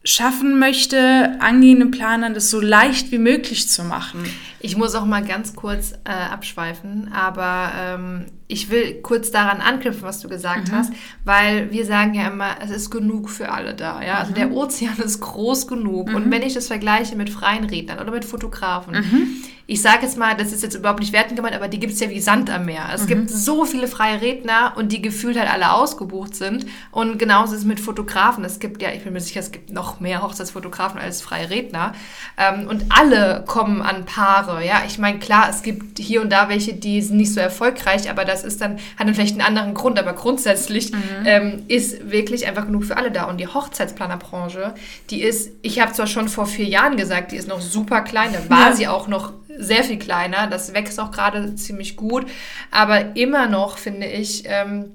schaffen 0.07 0.57
möchte, 0.57 1.35
angehenden 1.39 1.91
Planern 1.91 2.33
das 2.33 2.49
so 2.49 2.61
leicht 2.61 3.11
wie 3.11 3.17
möglich 3.17 3.67
zu 3.67 3.83
machen. 3.83 4.23
Ich 4.59 4.75
muss 4.75 4.95
auch 4.95 5.05
mal 5.05 5.23
ganz 5.23 5.55
kurz 5.55 5.93
äh, 6.03 6.11
abschweifen, 6.11 7.11
aber 7.13 7.71
ähm, 7.77 8.25
ich 8.49 8.69
will 8.69 9.01
kurz 9.01 9.29
daran 9.29 9.59
anknüpfen, 9.59 10.03
was 10.03 10.21
du 10.21 10.29
gesagt 10.29 10.69
mhm. 10.69 10.71
hast, 10.71 10.93
weil 11.25 11.69
wir 11.71 11.85
sagen 11.85 12.13
ja 12.13 12.27
immer, 12.27 12.55
es 12.63 12.69
ist 12.69 12.89
genug 12.89 13.29
für 13.29 13.51
alle 13.51 13.75
da. 13.75 14.01
Ja? 14.01 14.19
Also 14.19 14.31
mhm. 14.31 14.35
der 14.35 14.51
Ozean 14.51 14.97
ist 15.03 15.19
groß 15.19 15.67
genug. 15.67 16.09
Mhm. 16.09 16.15
Und 16.15 16.31
wenn 16.31 16.41
ich 16.41 16.53
das 16.53 16.67
vergleiche 16.67 17.15
mit 17.15 17.29
freien 17.29 17.65
Rednern 17.65 17.99
oder 17.99 18.11
mit 18.11 18.23
Fotografen, 18.23 18.93
mhm. 18.93 19.27
ich 19.67 19.81
sage 19.81 20.03
jetzt 20.03 20.17
mal, 20.17 20.35
das 20.37 20.53
ist 20.53 20.63
jetzt 20.63 20.75
überhaupt 20.75 21.01
nicht 21.01 21.11
wertend 21.11 21.35
gemeint, 21.35 21.55
aber 21.55 21.67
die 21.67 21.79
gibt 21.79 21.91
es 21.91 21.99
ja 21.99 22.09
wie 22.09 22.21
Sand 22.21 22.49
am 22.49 22.65
Meer. 22.65 22.85
Es 22.93 23.05
gibt 23.05 23.23
mhm. 23.23 23.27
so 23.27 23.65
viele 23.65 23.87
freie 23.87 24.21
Redner 24.21 24.73
und 24.77 24.93
die 24.93 25.01
gefühlt 25.01 25.37
halt 25.37 25.51
alle 25.51 25.73
ausgebucht 25.73 26.33
sind. 26.33 26.65
Und 26.91 27.19
genauso 27.19 27.53
ist 27.53 27.59
es 27.59 27.65
mit 27.65 27.81
Fotografen. 27.81 28.45
Es 28.45 28.59
gibt 28.59 28.81
ja, 28.81 28.91
ich 28.91 29.03
bin 29.03 29.11
mir 29.11 29.19
sicher, 29.19 29.41
es 29.41 29.51
gibt 29.51 29.71
noch 29.71 29.99
mehr 29.99 30.21
Hochzeitsfotografen 30.21 31.01
als 31.01 31.21
freie 31.21 31.49
Redner. 31.49 31.91
Ähm, 32.37 32.67
und 32.69 32.85
alle 32.97 33.43
kommen 33.45 33.81
an 33.81 34.05
Paare. 34.05 34.46
Ja, 34.47 34.83
ich 34.87 34.97
meine, 34.97 35.19
klar, 35.19 35.47
es 35.49 35.63
gibt 35.63 35.99
hier 35.99 36.21
und 36.21 36.31
da 36.31 36.47
welche, 36.47 36.73
die 36.73 37.01
sind 37.01 37.17
nicht 37.17 37.33
so 37.33 37.39
erfolgreich, 37.41 38.09
aber 38.09 38.23
das 38.23 38.37
das 38.37 38.43
ist 38.43 38.61
dann, 38.61 38.77
hat 38.97 39.07
dann 39.07 39.13
vielleicht 39.13 39.33
einen 39.33 39.41
anderen 39.41 39.73
Grund, 39.73 39.97
aber 39.97 40.13
grundsätzlich 40.13 40.91
mhm. 40.91 40.99
ähm, 41.25 41.63
ist 41.67 42.11
wirklich 42.11 42.47
einfach 42.47 42.65
genug 42.65 42.85
für 42.85 42.97
alle 42.97 43.11
da. 43.11 43.25
Und 43.25 43.37
die 43.37 43.47
Hochzeitsplanerbranche, 43.47 44.73
die 45.09 45.21
ist, 45.21 45.51
ich 45.61 45.79
habe 45.79 45.93
zwar 45.93 46.07
schon 46.07 46.29
vor 46.29 46.45
vier 46.45 46.65
Jahren 46.65 46.97
gesagt, 46.97 47.31
die 47.31 47.37
ist 47.37 47.47
noch 47.47 47.61
super 47.61 48.01
klein, 48.01 48.33
da 48.33 48.49
war 48.49 48.69
ja. 48.69 48.75
sie 48.75 48.87
auch 48.87 49.07
noch 49.07 49.33
sehr 49.57 49.83
viel 49.83 49.97
kleiner, 49.97 50.47
das 50.47 50.73
wächst 50.73 50.99
auch 50.99 51.11
gerade 51.11 51.55
ziemlich 51.55 51.95
gut, 51.95 52.27
aber 52.69 53.15
immer 53.15 53.47
noch 53.47 53.79
finde 53.79 54.05
ich, 54.05 54.43
ähm, 54.45 54.91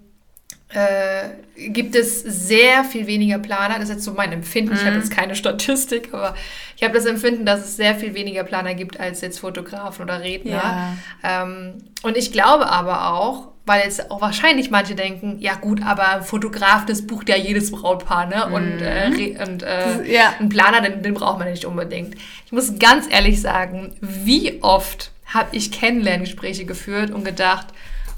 äh, 0.75 1.69
gibt 1.69 1.95
es 1.95 2.23
sehr 2.23 2.85
viel 2.85 3.07
weniger 3.07 3.39
Planer. 3.39 3.75
Das 3.75 3.85
ist 3.85 3.91
jetzt 3.91 4.05
so 4.05 4.13
mein 4.13 4.33
Empfinden. 4.33 4.73
Mhm. 4.73 4.77
Ich 4.77 4.85
habe 4.87 4.97
jetzt 4.97 5.11
keine 5.11 5.35
Statistik, 5.35 6.11
aber 6.13 6.35
ich 6.77 6.83
habe 6.83 6.95
das 6.95 7.05
Empfinden, 7.05 7.45
dass 7.45 7.61
es 7.61 7.77
sehr 7.77 7.95
viel 7.95 8.15
weniger 8.15 8.45
Planer 8.45 8.75
gibt 8.75 8.99
als 8.99 9.21
jetzt 9.21 9.41
Fotografen 9.41 10.03
oder 10.03 10.21
Redner. 10.21 10.97
Ja. 11.23 11.43
Ähm, 11.43 11.75
und 12.03 12.17
ich 12.17 12.33
glaube 12.33 12.69
aber 12.71 13.13
auch, 13.13 13.49
weil 13.65 13.85
jetzt 13.85 14.11
auch 14.11 14.21
wahrscheinlich 14.21 14.71
manche 14.71 14.95
denken, 14.95 15.37
ja 15.39 15.55
gut, 15.55 15.83
aber 15.85 16.23
Fotograf, 16.23 16.85
das 16.85 17.07
bucht 17.07 17.29
ja 17.29 17.37
jedes 17.37 17.71
Brautpaar, 17.71 18.27
ne? 18.27 18.47
Mhm. 18.49 18.55
Und, 18.55 18.83
äh, 18.83 19.37
und 19.47 19.63
äh, 19.63 20.13
ja. 20.13 20.35
ein 20.41 20.49
Planer, 20.49 20.81
den, 20.81 21.03
den 21.03 21.15
braucht 21.15 21.39
man 21.39 21.49
nicht 21.49 21.65
unbedingt. 21.65 22.17
Ich 22.47 22.53
muss 22.53 22.79
ganz 22.79 23.07
ehrlich 23.11 23.41
sagen, 23.41 23.95
wie 24.01 24.61
oft 24.63 25.13
habe 25.27 25.55
ich 25.57 25.71
Kennenlerngespräche 25.71 26.65
geführt 26.65 27.11
und 27.11 27.25
gedacht, 27.25 27.69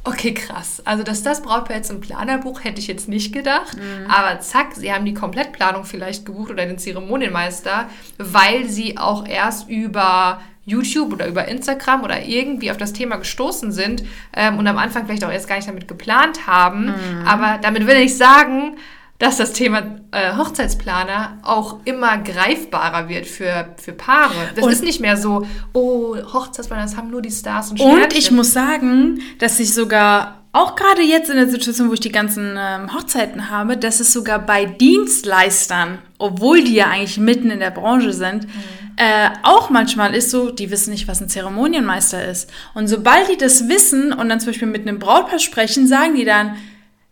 Okay, 0.06 0.34
krass. 0.34 0.82
Also, 0.84 1.02
dass 1.02 1.23
das 1.23 1.40
Brautpaar 1.40 1.76
jetzt 1.76 1.90
im 1.90 2.00
Planerbuch 2.00 2.62
hätte 2.62 2.78
ich 2.78 2.87
jetzt 2.87 3.08
nicht 3.08 3.32
gedacht. 3.32 3.76
Mhm. 3.76 4.11
Aber 4.11 4.38
zack, 4.40 4.75
sie 4.75 4.92
haben 4.92 5.06
die 5.06 5.14
Komplettplanung 5.14 5.84
vielleicht 5.84 6.26
gebucht 6.26 6.50
oder 6.50 6.66
den 6.66 6.78
Zeremonienmeister, 6.78 7.88
weil 8.18 8.68
sie 8.68 8.99
auch 8.99 9.26
erst 9.26 9.68
über 9.70 10.42
YouTube 10.66 11.12
oder 11.12 11.26
über 11.26 11.49
Instagram 11.49 12.02
oder 12.04 12.23
irgendwie 12.23 12.70
auf 12.70 12.76
das 12.76 12.92
Thema 12.92 13.16
gestoßen 13.16 13.73
sind 13.73 14.04
ähm, 14.34 14.58
und 14.58 14.66
am 14.66 14.78
Anfang 14.78 15.06
vielleicht 15.06 15.25
auch 15.25 15.32
erst 15.32 15.49
gar 15.49 15.56
nicht 15.56 15.68
damit 15.68 15.88
geplant 15.88 16.46
haben. 16.46 16.87
Mhm. 16.87 17.26
Aber 17.26 17.58
damit 17.61 17.87
will 17.87 17.96
ich 17.96 18.16
sagen, 18.16 18.76
dass 19.18 19.37
das 19.37 19.52
Thema 19.52 20.00
äh, 20.11 20.37
Hochzeitsplaner 20.37 21.38
auch 21.42 21.78
immer 21.85 22.18
greifbarer 22.18 23.09
wird 23.09 23.26
für, 23.26 23.75
für 23.80 23.92
Paare. 23.92 24.35
Das 24.54 24.64
und 24.64 24.73
ist 24.73 24.83
nicht 24.83 25.00
mehr 25.00 25.16
so, 25.16 25.47
oh, 25.73 26.16
Hochzeitsplaner, 26.16 26.83
das 26.83 26.97
haben 26.97 27.11
nur 27.11 27.23
die 27.23 27.30
Stars 27.30 27.71
und 27.71 27.78
Sternchen. 27.78 28.02
Und 28.02 28.16
ich 28.16 28.30
muss 28.33 28.52
sagen, 28.52 29.21
dass 29.38 29.61
ich 29.61 29.73
sogar 29.73 30.44
auch 30.52 30.76
gerade 30.76 31.02
jetzt 31.02 31.30
in 31.30 31.37
der 31.37 31.49
Situation, 31.49 31.88
wo 31.88 31.94
ich 31.94 32.00
die 32.00 32.12
ganzen 32.12 32.56
ähm, 32.56 32.94
Hochzeiten 32.94 33.50
habe, 33.50 33.76
dass 33.76 33.99
es 33.99 34.12
sogar 34.12 34.38
bei 34.38 34.66
Dienstleistern, 34.66 35.99
obwohl 36.18 36.62
die 36.62 36.75
ja 36.75 36.87
eigentlich 36.87 37.18
mitten 37.18 37.50
in 37.50 37.59
der 37.59 37.73
Branche 37.73 38.12
sind, 38.12 38.44
mhm. 38.44 38.50
äh, 38.97 39.30
auch 39.42 39.71
manchmal 39.71 40.14
ist 40.14 40.30
so, 40.30 40.50
die 40.50 40.71
wissen 40.71 40.90
nicht, 40.90 41.09
was 41.09 41.21
ein 41.21 41.28
Zeremonienmeister 41.28 42.25
ist. 42.25 42.52
Und 42.73 42.86
sobald 42.86 43.28
die 43.28 43.36
das 43.36 43.69
wissen 43.69 44.12
und 44.12 44.28
dann 44.28 44.38
zum 44.38 44.50
Beispiel 44.50 44.69
mit 44.69 44.82
einem 44.82 45.00
Brautpaar 45.00 45.41
sprechen, 45.41 45.88
sagen 45.88 46.15
die 46.15 46.25
dann, 46.25 46.56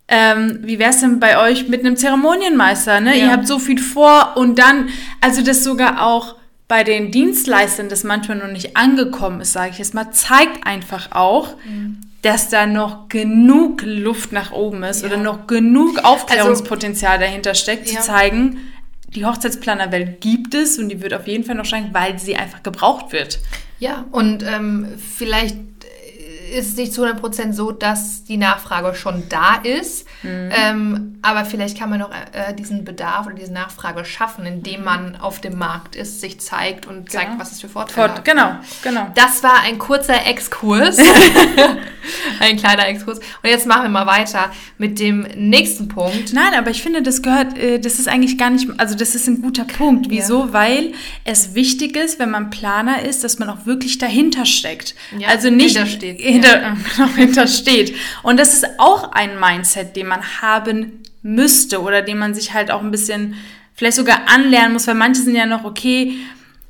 ähm, 0.08 0.58
wie 0.62 0.78
wäre 0.78 0.90
es 0.90 1.00
denn 1.00 1.20
bei 1.20 1.38
euch 1.38 1.68
mit 1.68 1.80
einem 1.80 1.96
Zeremonienmeister? 1.96 3.00
Ne? 3.00 3.16
Ja. 3.16 3.26
Ihr 3.26 3.32
habt 3.32 3.46
so 3.46 3.58
viel 3.58 3.78
vor 3.78 4.34
und 4.36 4.58
dann, 4.58 4.88
also 5.20 5.42
das 5.42 5.64
sogar 5.64 6.06
auch 6.06 6.36
bei 6.68 6.84
den 6.84 7.10
Dienstleistern, 7.10 7.88
das 7.88 8.02
manchmal 8.02 8.38
noch 8.38 8.50
nicht 8.50 8.76
angekommen 8.76 9.42
ist, 9.42 9.52
sage 9.52 9.70
ich 9.72 9.78
jetzt 9.78 9.94
mal, 9.94 10.10
zeigt 10.10 10.66
einfach 10.66 11.12
auch, 11.12 11.56
mhm. 11.66 11.98
dass 12.22 12.48
da 12.48 12.66
noch 12.66 13.08
genug 13.08 13.82
Luft 13.84 14.32
nach 14.32 14.52
oben 14.52 14.82
ist 14.82 15.02
ja. 15.02 15.08
oder 15.08 15.18
noch 15.18 15.46
genug 15.46 16.02
Aufklärungspotenzial 16.02 17.12
also, 17.12 17.24
dahinter 17.24 17.54
steckt, 17.54 17.90
ja. 17.90 18.00
zu 18.00 18.06
zeigen, 18.06 18.58
die 19.14 19.26
Hochzeitsplanerwelt 19.26 20.20
gibt 20.20 20.54
es 20.54 20.78
und 20.78 20.88
die 20.88 21.02
wird 21.02 21.12
auf 21.12 21.26
jeden 21.26 21.44
Fall 21.44 21.54
noch 21.54 21.66
steigen, 21.66 21.90
weil 21.92 22.18
sie 22.18 22.36
einfach 22.36 22.62
gebraucht 22.62 23.12
wird. 23.12 23.38
Ja, 23.78 24.06
und 24.10 24.42
ähm, 24.42 24.86
vielleicht 24.96 25.56
ist 26.52 26.68
es 26.68 26.76
nicht 26.76 26.92
zu 26.92 27.04
100% 27.04 27.52
so, 27.52 27.72
dass 27.72 28.24
die 28.24 28.36
Nachfrage 28.36 28.94
schon 28.94 29.28
da 29.28 29.56
ist. 29.56 30.06
Mhm. 30.22 30.50
Ähm, 30.52 31.18
aber 31.22 31.44
vielleicht 31.44 31.78
kann 31.78 31.90
man 31.90 32.00
noch 32.00 32.10
äh, 32.10 32.54
diesen 32.54 32.84
Bedarf 32.84 33.26
oder 33.26 33.34
diese 33.34 33.52
Nachfrage 33.52 34.04
schaffen, 34.04 34.44
indem 34.44 34.80
mhm. 34.80 34.84
man 34.84 35.16
auf 35.16 35.40
dem 35.40 35.58
Markt 35.58 35.96
ist, 35.96 36.20
sich 36.20 36.40
zeigt 36.40 36.86
und 36.86 37.10
genau. 37.10 37.24
zeigt, 37.24 37.38
was 37.38 37.52
es 37.52 37.60
für 37.60 37.68
Vorteile 37.68 38.08
Fort, 38.08 38.18
hat. 38.18 38.24
Genau, 38.24 38.56
genau. 38.82 39.10
Das 39.14 39.42
war 39.42 39.62
ein 39.64 39.78
kurzer 39.78 40.26
Exkurs. 40.26 40.98
ein 42.40 42.56
kleiner 42.56 42.86
Exkurs. 42.88 43.18
Und 43.18 43.48
jetzt 43.48 43.66
machen 43.66 43.84
wir 43.84 43.88
mal 43.88 44.06
weiter 44.06 44.50
mit 44.78 44.98
dem 44.98 45.26
nächsten 45.36 45.88
Punkt. 45.88 46.32
Nein, 46.32 46.54
aber 46.56 46.70
ich 46.70 46.82
finde, 46.82 47.02
das 47.02 47.22
gehört, 47.22 47.56
äh, 47.56 47.78
das 47.78 47.98
ist 47.98 48.08
eigentlich 48.08 48.38
gar 48.38 48.50
nicht, 48.50 48.68
also 48.78 48.94
das 48.94 49.14
ist 49.14 49.28
ein 49.28 49.42
guter 49.42 49.64
Punkt. 49.64 50.06
Wieso? 50.10 50.46
Ja. 50.46 50.52
Weil 50.52 50.92
es 51.24 51.54
wichtig 51.54 51.96
ist, 51.96 52.18
wenn 52.18 52.30
man 52.30 52.50
Planer 52.50 53.02
ist, 53.02 53.24
dass 53.24 53.38
man 53.38 53.48
auch 53.48 53.66
wirklich 53.66 53.98
dahinter 53.98 54.44
steckt. 54.44 54.94
Ja, 55.18 55.28
also 55.28 55.50
nicht 55.50 55.76
hintersteht. 55.76 56.20
Hinter, 56.42 56.76
genau, 56.96 57.08
hintersteht. 57.08 57.94
Und 58.22 58.38
das 58.38 58.54
ist 58.54 58.66
auch 58.78 59.12
ein 59.12 59.38
Mindset, 59.38 59.96
den 59.96 60.06
man 60.06 60.22
haben 60.40 61.02
müsste 61.22 61.80
oder 61.82 62.02
den 62.02 62.18
man 62.18 62.34
sich 62.34 62.52
halt 62.52 62.70
auch 62.70 62.82
ein 62.82 62.90
bisschen 62.90 63.34
vielleicht 63.74 63.96
sogar 63.96 64.28
anlernen 64.28 64.74
muss, 64.74 64.86
weil 64.86 64.94
manche 64.94 65.22
sind 65.22 65.36
ja 65.36 65.46
noch 65.46 65.64
okay, 65.64 66.16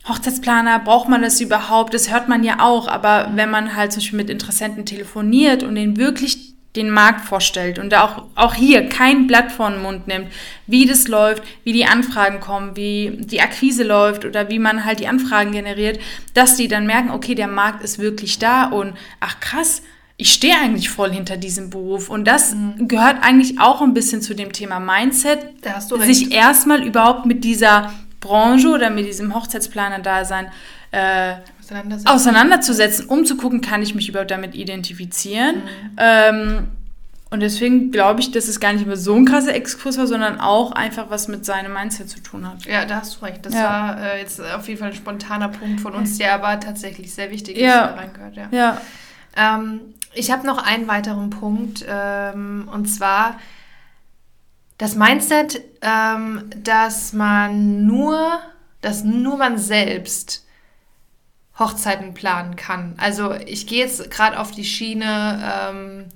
Hochzeitsplaner, 0.08 0.80
braucht 0.80 1.08
man 1.08 1.22
das 1.22 1.40
überhaupt? 1.40 1.94
Das 1.94 2.10
hört 2.10 2.28
man 2.28 2.42
ja 2.42 2.60
auch, 2.60 2.88
aber 2.88 3.30
wenn 3.34 3.50
man 3.50 3.76
halt 3.76 3.92
zum 3.92 4.00
Beispiel 4.00 4.16
mit 4.16 4.30
Interessenten 4.30 4.84
telefoniert 4.84 5.62
und 5.62 5.76
denen 5.76 5.96
wirklich 5.96 6.54
den 6.76 6.90
Markt 6.90 7.26
vorstellt 7.26 7.78
und 7.78 7.90
da 7.90 8.04
auch, 8.04 8.24
auch 8.34 8.54
hier 8.54 8.88
kein 8.88 9.26
Blatt 9.26 9.52
vor 9.52 9.70
den 9.70 9.82
Mund 9.82 10.06
nimmt, 10.06 10.28
wie 10.66 10.86
das 10.86 11.06
läuft, 11.06 11.42
wie 11.64 11.72
die 11.72 11.84
Anfragen 11.84 12.40
kommen, 12.40 12.76
wie 12.76 13.18
die 13.18 13.42
Akquise 13.42 13.84
läuft 13.84 14.24
oder 14.24 14.48
wie 14.48 14.58
man 14.58 14.84
halt 14.84 15.00
die 15.00 15.08
Anfragen 15.08 15.52
generiert, 15.52 16.00
dass 16.32 16.56
die 16.56 16.68
dann 16.68 16.86
merken, 16.86 17.10
okay, 17.10 17.34
der 17.34 17.48
Markt 17.48 17.84
ist 17.84 17.98
wirklich 17.98 18.38
da 18.38 18.64
und 18.64 18.94
ach 19.20 19.38
krass, 19.40 19.82
ich 20.16 20.32
stehe 20.32 20.56
eigentlich 20.56 20.88
voll 20.88 21.10
hinter 21.10 21.36
diesem 21.36 21.70
Beruf. 21.70 22.08
Und 22.08 22.26
das 22.26 22.54
mhm. 22.54 22.86
gehört 22.88 23.22
eigentlich 23.22 23.60
auch 23.60 23.82
ein 23.82 23.92
bisschen 23.92 24.22
zu 24.22 24.34
dem 24.34 24.52
Thema 24.52 24.78
Mindset, 24.78 25.40
sich 26.06 26.32
erstmal 26.32 26.82
überhaupt 26.84 27.26
mit 27.26 27.44
dieser 27.44 27.92
Branche 28.20 28.68
oder 28.68 28.88
mit 28.90 29.06
diesem 29.06 29.34
Hochzeitsplaner-Dasein 29.34 30.46
äh, 30.92 31.34
auseinandersetzen. 31.62 32.08
auseinanderzusetzen, 32.08 33.06
um 33.06 33.24
zu 33.24 33.36
gucken, 33.36 33.60
kann 33.60 33.82
ich 33.82 33.94
mich 33.94 34.08
überhaupt 34.08 34.30
damit 34.30 34.54
identifizieren. 34.54 35.56
Mhm. 35.56 35.96
Ähm, 35.96 36.68
und 37.30 37.40
deswegen 37.40 37.90
glaube 37.90 38.20
ich, 38.20 38.30
dass 38.30 38.46
es 38.46 38.60
gar 38.60 38.74
nicht 38.74 38.86
mehr 38.86 38.98
so 38.98 39.14
ein 39.14 39.24
krasser 39.24 39.54
Exkurs 39.54 39.96
war, 39.96 40.06
sondern 40.06 40.38
auch 40.38 40.72
einfach 40.72 41.08
was 41.08 41.28
mit 41.28 41.46
seinem 41.46 41.72
Mindset 41.72 42.10
zu 42.10 42.20
tun 42.20 42.46
hat. 42.46 42.66
Ja, 42.66 42.84
da 42.84 42.96
hast 42.96 43.16
du 43.16 43.24
recht. 43.24 43.46
Das 43.46 43.54
ja. 43.54 43.62
war 43.62 44.02
äh, 44.02 44.20
jetzt 44.20 44.38
auf 44.38 44.68
jeden 44.68 44.78
Fall 44.78 44.90
ein 44.90 44.94
spontaner 44.94 45.48
Punkt 45.48 45.80
von 45.80 45.94
uns, 45.94 46.18
der 46.18 46.34
aber 46.34 46.60
tatsächlich 46.60 47.14
sehr 47.14 47.30
wichtig 47.30 47.56
ist, 47.56 47.62
ja. 47.62 47.86
da 47.86 47.94
reingehört. 47.94 48.36
Ja. 48.36 48.48
ja. 48.52 48.80
Ähm, 49.34 49.80
ich 50.12 50.30
habe 50.30 50.46
noch 50.46 50.62
einen 50.62 50.88
weiteren 50.88 51.30
Punkt, 51.30 51.84
ähm, 51.88 52.68
und 52.70 52.86
zwar 52.86 53.38
das 54.76 54.94
Mindset, 54.94 55.62
ähm, 55.80 56.50
dass 56.62 57.14
man 57.14 57.86
nur, 57.86 58.40
dass 58.82 59.04
nur 59.04 59.38
man 59.38 59.56
selbst 59.56 60.41
Hochzeiten 61.58 62.14
planen 62.14 62.56
kann. 62.56 62.94
Also 62.98 63.34
ich 63.34 63.66
gehe 63.66 63.84
jetzt 63.84 64.10
gerade 64.10 64.38
auf 64.38 64.50
die 64.50 64.64
Schiene, 64.64 65.70
ähm, 65.70 66.08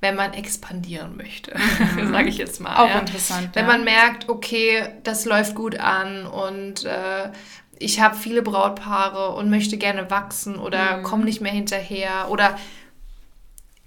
wenn 0.00 0.16
man 0.16 0.34
expandieren 0.34 1.16
möchte, 1.16 1.56
mhm. 1.96 2.12
sage 2.12 2.28
ich 2.28 2.36
jetzt 2.36 2.60
mal. 2.60 2.76
Auch 2.76 2.88
ja. 2.88 2.98
interessant. 2.98 3.50
Wenn 3.54 3.66
ja. 3.66 3.72
man 3.72 3.84
merkt, 3.84 4.28
okay, 4.28 4.88
das 5.04 5.24
läuft 5.24 5.54
gut 5.54 5.78
an 5.78 6.26
und 6.26 6.84
äh, 6.84 7.30
ich 7.78 8.00
habe 8.00 8.16
viele 8.16 8.42
Brautpaare 8.42 9.34
und 9.34 9.50
möchte 9.50 9.76
gerne 9.76 10.10
wachsen 10.10 10.56
oder 10.56 10.98
mhm. 10.98 11.02
komme 11.04 11.24
nicht 11.24 11.40
mehr 11.40 11.52
hinterher 11.52 12.26
oder 12.30 12.56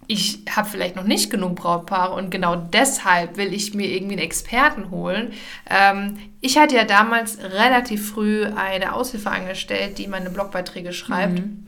ich 0.07 0.39
habe 0.49 0.69
vielleicht 0.69 0.95
noch 0.95 1.03
nicht 1.03 1.29
genug 1.29 1.55
Brautpaare 1.55 2.13
und 2.13 2.29
genau 2.29 2.55
deshalb 2.55 3.37
will 3.37 3.53
ich 3.53 3.73
mir 3.73 3.87
irgendwie 3.87 4.13
einen 4.13 4.23
Experten 4.23 4.91
holen. 4.91 5.33
Ähm, 5.69 6.17
ich 6.41 6.57
hatte 6.57 6.75
ja 6.75 6.83
damals 6.83 7.39
relativ 7.39 8.11
früh 8.11 8.45
eine 8.45 8.93
Aushilfe 8.93 9.31
angestellt, 9.31 9.97
die 9.97 10.07
meine 10.07 10.29
Blogbeiträge 10.29 10.93
schreibt. 10.93 11.39
Mhm. 11.39 11.67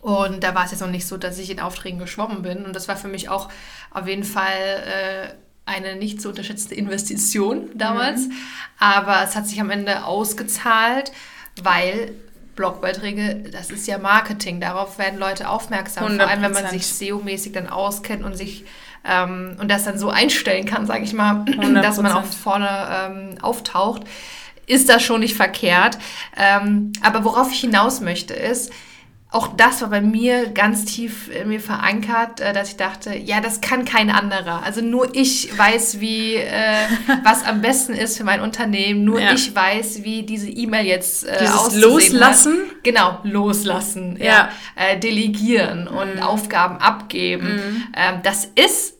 Und 0.00 0.44
da 0.44 0.54
war 0.54 0.64
es 0.64 0.70
jetzt 0.70 0.80
noch 0.80 0.90
nicht 0.90 1.06
so, 1.06 1.16
dass 1.16 1.38
ich 1.38 1.50
in 1.50 1.60
Aufträgen 1.60 1.98
geschwommen 1.98 2.42
bin. 2.42 2.64
Und 2.64 2.76
das 2.76 2.88
war 2.88 2.96
für 2.96 3.08
mich 3.08 3.28
auch 3.28 3.48
auf 3.90 4.06
jeden 4.06 4.24
Fall 4.24 4.46
äh, 4.46 5.28
eine 5.64 5.96
nicht 5.96 6.20
zu 6.20 6.28
unterschätzte 6.28 6.74
Investition 6.74 7.70
damals. 7.74 8.28
Mhm. 8.28 8.32
Aber 8.78 9.22
es 9.22 9.34
hat 9.34 9.46
sich 9.46 9.60
am 9.60 9.70
Ende 9.70 10.04
ausgezahlt, 10.04 11.12
weil 11.62 12.14
Blogbeiträge, 12.58 13.50
das 13.52 13.70
ist 13.70 13.86
ja 13.86 13.98
Marketing. 13.98 14.60
Darauf 14.60 14.98
werden 14.98 15.18
Leute 15.18 15.48
aufmerksam. 15.48 16.04
100%. 16.04 16.16
Vor 16.16 16.28
allem, 16.28 16.42
wenn 16.42 16.52
man 16.52 16.66
sich 16.66 16.86
SEO-mäßig 16.86 17.52
dann 17.52 17.68
auskennt 17.68 18.24
und 18.24 18.36
sich 18.36 18.64
ähm, 19.08 19.56
und 19.60 19.70
das 19.70 19.84
dann 19.84 19.96
so 19.96 20.10
einstellen 20.10 20.66
kann, 20.66 20.84
sage 20.84 21.04
ich 21.04 21.12
mal, 21.12 21.44
100%. 21.44 21.80
dass 21.82 21.98
man 21.98 22.10
auch 22.10 22.24
vorne 22.24 22.68
ähm, 22.68 23.38
auftaucht, 23.40 24.02
ist 24.66 24.88
das 24.88 25.04
schon 25.04 25.20
nicht 25.20 25.36
verkehrt. 25.36 25.98
Ähm, 26.36 26.92
aber 27.00 27.24
worauf 27.24 27.52
ich 27.52 27.60
hinaus 27.60 28.00
möchte, 28.00 28.34
ist, 28.34 28.72
auch 29.30 29.48
das 29.48 29.82
war 29.82 29.90
bei 29.90 30.00
mir 30.00 30.48
ganz 30.48 30.86
tief 30.86 31.28
in 31.28 31.48
mir 31.48 31.60
verankert, 31.60 32.40
äh, 32.40 32.54
dass 32.54 32.70
ich 32.70 32.76
dachte, 32.76 33.14
ja, 33.14 33.42
das 33.42 33.60
kann 33.60 33.84
kein 33.84 34.08
anderer. 34.08 34.62
Also 34.64 34.80
nur 34.80 35.14
ich 35.14 35.56
weiß, 35.56 36.00
wie 36.00 36.36
äh, 36.36 36.86
was 37.24 37.44
am 37.44 37.60
besten 37.60 37.92
ist 37.92 38.16
für 38.16 38.24
mein 38.24 38.40
Unternehmen. 38.40 39.04
Nur 39.04 39.20
ja. 39.20 39.32
ich 39.32 39.54
weiß, 39.54 40.02
wie 40.02 40.22
diese 40.22 40.48
E-Mail 40.48 40.86
jetzt 40.86 41.24
äh, 41.26 41.38
Dieses 41.40 41.76
Loslassen. 41.76 42.54
Hat. 42.54 42.84
Genau, 42.84 43.18
loslassen. 43.22 44.16
Ja. 44.16 44.24
ja. 44.24 44.48
Äh, 44.76 44.98
delegieren 44.98 45.88
mhm. 45.90 45.96
und 45.96 46.22
Aufgaben 46.22 46.78
abgeben. 46.78 47.56
Mhm. 47.56 47.84
Ähm, 47.94 48.20
das 48.22 48.46
ist 48.54 48.97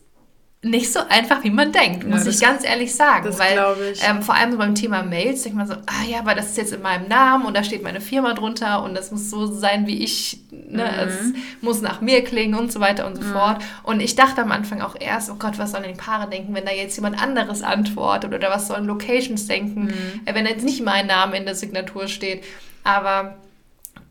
nicht 0.61 0.91
so 0.91 0.99
einfach, 1.07 1.41
wie 1.45 1.51
man 1.51 1.71
denkt, 1.71 2.05
muss 2.05 2.25
ja, 2.25 2.31
ich 2.31 2.41
ganz 2.41 2.65
ehrlich 2.65 2.93
sagen. 2.93 3.23
Das 3.25 3.39
weil 3.39 3.57
ich. 3.93 4.05
Ähm, 4.05 4.21
vor 4.21 4.35
allem 4.35 4.51
so 4.51 4.57
beim 4.57 4.75
Thema 4.75 5.03
Mails 5.03 5.43
denkt 5.43 5.57
man 5.57 5.65
so, 5.65 5.73
ah 5.73 6.03
ja, 6.05 6.19
aber 6.19 6.35
das 6.35 6.47
ist 6.47 6.57
jetzt 6.57 6.73
in 6.73 6.81
meinem 6.81 7.07
Namen 7.07 7.45
und 7.45 7.55
da 7.55 7.63
steht 7.63 7.81
meine 7.81 8.01
Firma 8.01 8.33
drunter 8.33 8.83
und 8.83 8.93
das 8.93 9.09
muss 9.11 9.29
so 9.29 9.45
sein, 9.45 9.87
wie 9.87 10.03
ich, 10.03 10.41
ne, 10.51 10.83
mhm. 10.83 11.07
es 11.07 11.33
muss 11.61 11.81
nach 11.81 12.01
mir 12.01 12.25
klingen 12.25 12.55
und 12.55 12.73
so 12.73 12.81
weiter 12.81 13.07
und 13.07 13.15
so 13.15 13.21
mhm. 13.21 13.31
fort. 13.31 13.63
Und 13.83 14.01
ich 14.01 14.15
dachte 14.15 14.41
am 14.41 14.51
Anfang 14.51 14.81
auch 14.81 14.97
erst, 14.99 15.29
oh 15.29 15.35
Gott, 15.39 15.57
was 15.57 15.71
sollen 15.71 15.85
die 15.87 15.93
Paare 15.93 16.29
denken, 16.29 16.53
wenn 16.53 16.65
da 16.65 16.73
jetzt 16.73 16.97
jemand 16.97 17.21
anderes 17.21 17.61
antwortet 17.61 18.33
oder 18.33 18.49
was 18.49 18.67
sollen 18.67 18.85
Locations 18.85 19.47
denken, 19.47 19.85
mhm. 19.85 20.21
Äh, 20.25 20.35
wenn 20.35 20.45
jetzt 20.45 20.65
nicht 20.65 20.83
mein 20.83 21.07
Name 21.07 21.37
in 21.37 21.45
der 21.45 21.55
Signatur 21.55 22.09
steht. 22.09 22.43
Aber 22.83 23.37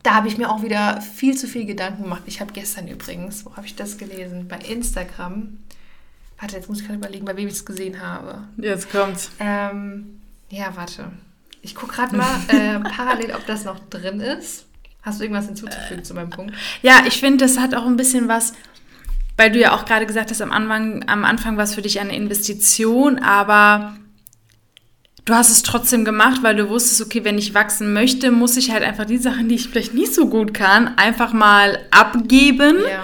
da 0.01 0.15
habe 0.15 0.27
ich 0.27 0.39
mir 0.39 0.49
auch 0.49 0.63
wieder 0.63 0.99
viel 1.01 1.37
zu 1.37 1.45
viel 1.45 1.65
Gedanken 1.65 2.03
gemacht. 2.03 2.23
Ich 2.25 2.41
habe 2.41 2.53
gestern 2.53 2.87
übrigens, 2.87 3.45
wo 3.45 3.55
habe 3.55 3.67
ich 3.67 3.75
das 3.75 3.99
gelesen? 3.99 4.47
Bei 4.47 4.57
Instagram 4.57 5.59
Warte, 6.39 6.55
jetzt 6.55 6.69
muss 6.69 6.79
ich 6.79 6.87
gerade 6.87 6.99
überlegen, 6.99 7.25
bei 7.25 7.35
wem 7.35 7.47
ich 7.47 7.55
es 7.55 7.65
gesehen 7.65 8.01
habe. 8.01 8.43
Jetzt 8.57 8.91
kommt's. 8.91 9.31
Ähm, 9.39 10.21
ja, 10.49 10.71
warte. 10.75 11.11
Ich 11.61 11.75
gucke 11.75 11.93
gerade 11.93 12.15
mal 12.15 12.29
äh, 12.47 12.79
parallel, 12.79 13.33
ob 13.35 13.45
das 13.45 13.65
noch 13.65 13.79
drin 13.89 14.21
ist. 14.21 14.65
Hast 15.01 15.19
du 15.19 15.23
irgendwas 15.23 15.47
hinzuzufügen 15.47 15.99
äh, 15.99 16.03
zu 16.03 16.13
meinem 16.13 16.29
Punkt? 16.29 16.53
Ja, 16.81 17.03
ich 17.05 17.19
finde, 17.19 17.45
das 17.45 17.57
hat 17.57 17.75
auch 17.75 17.85
ein 17.85 17.97
bisschen 17.97 18.27
was, 18.27 18.53
weil 19.37 19.51
du 19.51 19.59
ja 19.59 19.75
auch 19.75 19.85
gerade 19.85 20.05
gesagt 20.05 20.29
hast, 20.29 20.41
am 20.41 20.51
Anfang, 20.51 21.03
am 21.07 21.25
Anfang 21.25 21.57
war 21.57 21.63
es 21.63 21.75
für 21.75 21.81
dich 21.81 21.99
eine 21.99 22.15
Investition, 22.15 23.19
aber 23.19 23.97
du 25.25 25.33
hast 25.33 25.49
es 25.49 25.63
trotzdem 25.63 26.05
gemacht, 26.05 26.41
weil 26.41 26.55
du 26.55 26.69
wusstest, 26.69 27.01
okay, 27.01 27.23
wenn 27.23 27.37
ich 27.37 27.53
wachsen 27.53 27.93
möchte, 27.93 28.31
muss 28.31 28.57
ich 28.57 28.71
halt 28.71 28.83
einfach 28.83 29.05
die 29.05 29.17
Sachen, 29.17 29.49
die 29.49 29.55
ich 29.55 29.67
vielleicht 29.67 29.93
nicht 29.93 30.13
so 30.13 30.29
gut 30.29 30.53
kann, 30.53 30.97
einfach 30.97 31.33
mal 31.33 31.79
abgeben. 31.91 32.77
Ja. 32.79 33.03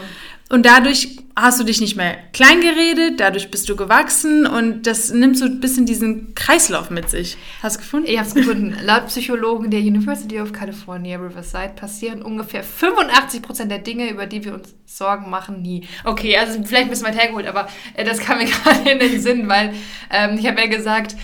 Und 0.49 0.65
dadurch 0.65 1.17
hast 1.35 1.59
du 1.59 1.65
dich 1.65 1.81
nicht 1.81 1.97
mehr 1.97 2.15
klein 2.31 2.61
geredet, 2.61 3.19
dadurch 3.19 3.51
bist 3.51 3.67
du 3.67 3.75
gewachsen 3.75 4.45
und 4.47 4.87
das 4.87 5.11
nimmt 5.11 5.37
so 5.37 5.45
ein 5.45 5.59
bisschen 5.59 5.85
diesen 5.85 6.33
Kreislauf 6.33 6.89
mit 6.89 7.09
sich. 7.09 7.37
Hast 7.61 7.75
du 7.75 7.79
gefunden? 7.81 8.07
Ich 8.09 8.17
habe 8.17 8.27
es 8.27 8.33
gefunden. 8.33 8.77
Laut 8.81 9.07
Psychologen 9.07 9.69
der 9.69 9.81
University 9.81 10.39
of 10.39 10.53
California, 10.53 11.17
Riverside, 11.17 11.73
passieren 11.75 12.21
ungefähr 12.21 12.63
85 12.63 13.41
Prozent 13.41 13.69
der 13.69 13.79
Dinge, 13.79 14.09
über 14.09 14.27
die 14.27 14.45
wir 14.45 14.53
uns 14.53 14.73
Sorgen 14.85 15.29
machen, 15.29 15.61
nie. 15.61 15.85
Okay, 16.05 16.37
also 16.37 16.53
vielleicht 16.63 16.85
ein 16.85 16.89
bisschen 16.89 17.07
weit 17.07 17.19
hergeholt, 17.19 17.47
aber 17.47 17.67
äh, 17.95 18.05
das 18.05 18.19
kam 18.19 18.37
mir 18.37 18.45
gerade 18.63 18.89
in 18.89 18.99
den 18.99 19.19
Sinn, 19.19 19.49
weil 19.49 19.73
ähm, 20.11 20.37
ich 20.37 20.47
habe 20.47 20.61
ja 20.61 20.67
gesagt, 20.67 21.17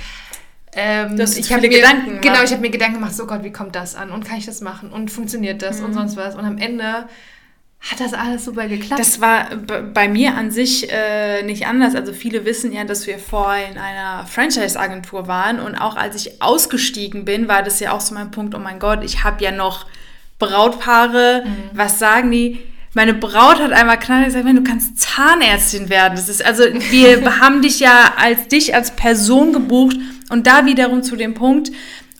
ähm, 0.73 1.19
ich 1.19 1.51
habe 1.51 1.61
mir 1.61 1.69
Gedanken 1.69 2.05
gemacht. 2.05 2.21
Genau, 2.21 2.43
ich 2.43 2.51
habe 2.51 2.61
mir 2.61 2.69
Gedanken 2.69 2.95
gemacht, 2.95 3.13
so 3.13 3.27
Gott, 3.27 3.43
wie 3.43 3.51
kommt 3.51 3.75
das 3.75 3.95
an? 3.95 4.11
Und 4.11 4.25
kann 4.25 4.37
ich 4.37 4.45
das 4.45 4.61
machen? 4.61 4.91
Und 4.91 5.11
funktioniert 5.11 5.61
das? 5.61 5.79
Mhm. 5.79 5.85
Und 5.85 5.93
sonst 5.93 6.17
was? 6.17 6.35
Und 6.35 6.45
am 6.45 6.57
Ende 6.57 7.07
hat 7.81 7.99
das 7.99 8.13
alles 8.13 8.45
super 8.45 8.67
geklappt? 8.67 8.99
Das 8.99 9.21
war 9.21 9.47
bei 9.55 10.07
mir 10.07 10.35
an 10.35 10.51
sich 10.51 10.91
äh, 10.91 11.41
nicht 11.41 11.65
anders. 11.65 11.95
Also 11.95 12.13
viele 12.13 12.45
wissen 12.45 12.71
ja, 12.71 12.83
dass 12.83 13.07
wir 13.07 13.17
vorher 13.17 13.71
in 13.71 13.79
einer 13.79 14.27
Franchise-Agentur 14.27 15.27
waren 15.27 15.59
und 15.59 15.75
auch 15.75 15.95
als 15.95 16.15
ich 16.15 16.43
ausgestiegen 16.43 17.25
bin, 17.25 17.47
war 17.47 17.63
das 17.63 17.79
ja 17.79 17.91
auch 17.91 18.01
so 18.01 18.13
mein 18.13 18.29
Punkt, 18.29 18.53
oh 18.53 18.59
mein 18.59 18.77
Gott, 18.77 19.03
ich 19.03 19.23
habe 19.23 19.43
ja 19.43 19.51
noch 19.51 19.87
Brautpaare, 20.37 21.43
mhm. 21.43 21.69
was 21.73 21.97
sagen 21.97 22.29
die? 22.29 22.59
Meine 22.93 23.15
Braut 23.15 23.59
hat 23.59 23.71
einmal 23.71 23.97
knall 23.97 24.25
gesagt, 24.25 24.45
wenn 24.45 24.57
du 24.57 24.63
kannst 24.63 24.99
Zahnärztin 24.99 25.89
werden. 25.89 26.15
Das 26.15 26.29
ist 26.29 26.45
also, 26.45 26.63
wir 26.63 27.39
haben 27.41 27.63
dich 27.63 27.79
ja 27.79 28.13
als 28.17 28.47
dich 28.47 28.75
als 28.75 28.91
Person 28.95 29.53
gebucht 29.53 29.95
und 30.29 30.45
da 30.45 30.65
wiederum 30.65 31.01
zu 31.01 31.15
dem 31.15 31.33
Punkt, 31.33 31.71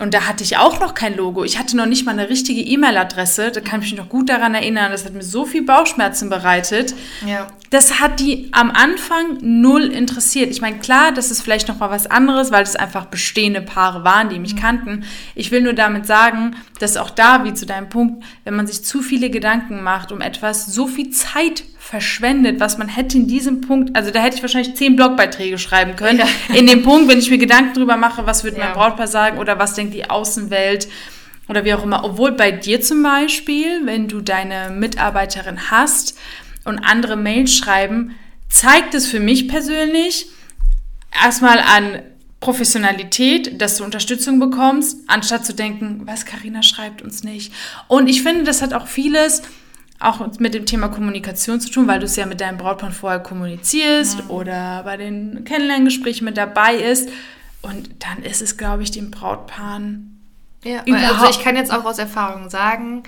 und 0.02 0.16
da 0.16 0.28
hatte 0.28 0.44
ich 0.44 0.58
auch 0.58 0.80
noch 0.80 0.96
kein 0.96 1.16
Logo. 1.16 1.44
Ich 1.44 1.60
hatte 1.60 1.78
noch 1.78 1.86
nicht 1.86 2.08
mal 2.08 2.14
eine 2.14 2.28
richtige 2.28 2.60
E-Mail-Adresse. 2.60 3.52
Da 3.52 3.62
kann 3.62 3.84
ich 3.84 3.92
mich 3.92 4.00
noch 4.00 4.10
gut 4.10 4.30
daran 4.30 4.56
erinnern. 4.56 4.92
Das 4.92 5.06
hat 5.06 5.14
mir 5.14 5.22
so 5.22 5.46
viel 5.46 5.62
Bauchschmerzen 5.62 6.28
bereitet. 6.28 6.96
Ja. 7.24 7.46
Das 7.70 8.00
hat 8.00 8.20
die 8.20 8.50
am 8.52 8.72
Anfang 8.72 9.38
null 9.42 9.84
interessiert. 9.84 10.50
Ich 10.50 10.60
meine, 10.60 10.80
klar, 10.80 11.12
das 11.12 11.30
ist 11.30 11.44
vielleicht 11.44 11.68
noch 11.68 11.78
mal 11.78 11.92
was 11.92 12.08
anderes, 12.10 12.52
weil 12.52 12.64
das 12.64 12.76
einfach 12.76 13.06
bestehende 13.06 13.62
Paare 13.62 14.04
waren, 14.04 14.30
die 14.30 14.40
mich 14.40 14.56
mhm. 14.56 14.60
kannten. 14.60 15.04
Ich 15.36 15.52
will 15.52 15.62
nur 15.62 15.74
damit 15.74 16.08
sagen, 16.08 16.56
dass 16.80 16.98
auch 16.98 17.12
da, 17.12 17.44
wie 17.44 17.54
zu 17.54 17.68
deinem 17.68 17.90
Punkt, 17.90 18.24
wenn 18.44 18.56
man 18.56 18.66
sich 18.66 18.84
zu 18.84 19.04
viele 19.04 19.30
Gedanken 19.30 19.84
macht 19.84 20.12
um 20.12 20.20
etwas, 20.20 20.66
so 20.66 20.88
viel 20.88 21.12
Zeit 21.12 21.64
verschwendet, 21.82 22.60
was 22.60 22.78
man 22.78 22.88
hätte 22.88 23.18
in 23.18 23.28
diesem 23.28 23.62
Punkt, 23.62 23.96
also 23.96 24.12
da 24.12 24.22
hätte 24.22 24.36
ich 24.36 24.44
wahrscheinlich 24.44 24.76
zehn 24.76 24.96
Blogbeiträge 24.96 25.58
schreiben 25.58 25.96
können. 25.96 26.20
Ja. 26.20 26.56
In 26.56 26.68
dem 26.68 26.84
Punkt, 26.84 27.10
wenn 27.10 27.18
ich 27.18 27.32
mir 27.32 27.40
Gedanken 27.40 27.74
drüber 27.74 27.98
mache, 27.98 28.26
was 28.28 28.44
wird 28.44 28.56
ja. 28.56 28.66
mein 28.66 28.74
Brautpaar 28.74 29.08
sagen 29.08 29.40
oder 29.40 29.58
was 29.58 29.74
denkt 29.74 29.96
die 29.96 30.08
Außenwelt 30.08 30.88
oder 31.50 31.66
wie 31.66 31.74
auch 31.74 31.84
immer. 31.84 32.04
Obwohl 32.06 32.34
bei 32.34 32.52
dir 32.52 32.82
zum 32.82 33.02
Beispiel, 33.02 33.86
wenn 33.86 34.08
du 34.08 34.22
deine 34.22 34.70
Mitarbeiterin 34.70 35.72
hast 35.72 36.18
und 36.66 36.78
andere 36.80 37.18
Mails 37.18 37.58
schreiben, 37.58 38.16
zeigt 38.48 38.94
es 38.94 39.08
für 39.08 39.20
mich 39.20 39.48
persönlich 39.48 40.28
erstmal 41.12 41.58
an 41.58 42.04
Professionalität, 42.40 43.60
dass 43.60 43.78
du 43.78 43.84
Unterstützung 43.84 44.40
bekommst, 44.40 45.00
anstatt 45.08 45.46
zu 45.46 45.54
denken, 45.54 46.04
was 46.06 46.26
Karina 46.26 46.62
schreibt 46.62 47.02
uns 47.02 47.24
nicht. 47.24 47.52
Und 47.88 48.08
ich 48.08 48.22
finde, 48.22 48.44
das 48.44 48.62
hat 48.62 48.74
auch 48.74 48.88
vieles 48.88 49.42
auch 50.02 50.20
mit 50.40 50.54
dem 50.54 50.66
Thema 50.66 50.88
Kommunikation 50.88 51.60
zu 51.62 51.70
tun, 51.70 51.88
weil 51.88 52.00
du 52.00 52.06
es 52.06 52.16
ja 52.16 52.26
mit 52.26 52.42
deinem 52.42 52.58
Brautpaar 52.58 52.92
vorher 52.92 53.20
kommunizierst 53.20 54.20
ja. 54.20 54.26
oder 54.30 54.82
bei 54.84 54.98
den 54.98 55.44
Kennenlerngesprächen 55.46 56.26
mit 56.26 56.38
dabei 56.38 56.76
ist. 56.76 57.10
Und 57.62 57.90
dann 58.00 58.24
ist 58.24 58.42
es, 58.42 58.58
glaube 58.58 58.84
ich, 58.84 58.92
den 58.92 59.12
Brautpaaren. 59.12 60.20
Ja, 60.64 60.84
also 60.92 61.30
ich 61.30 61.44
kann 61.44 61.56
jetzt 61.56 61.72
auch 61.72 61.86
aus 61.86 62.00
Erfahrung 62.00 62.50
sagen, 62.50 63.04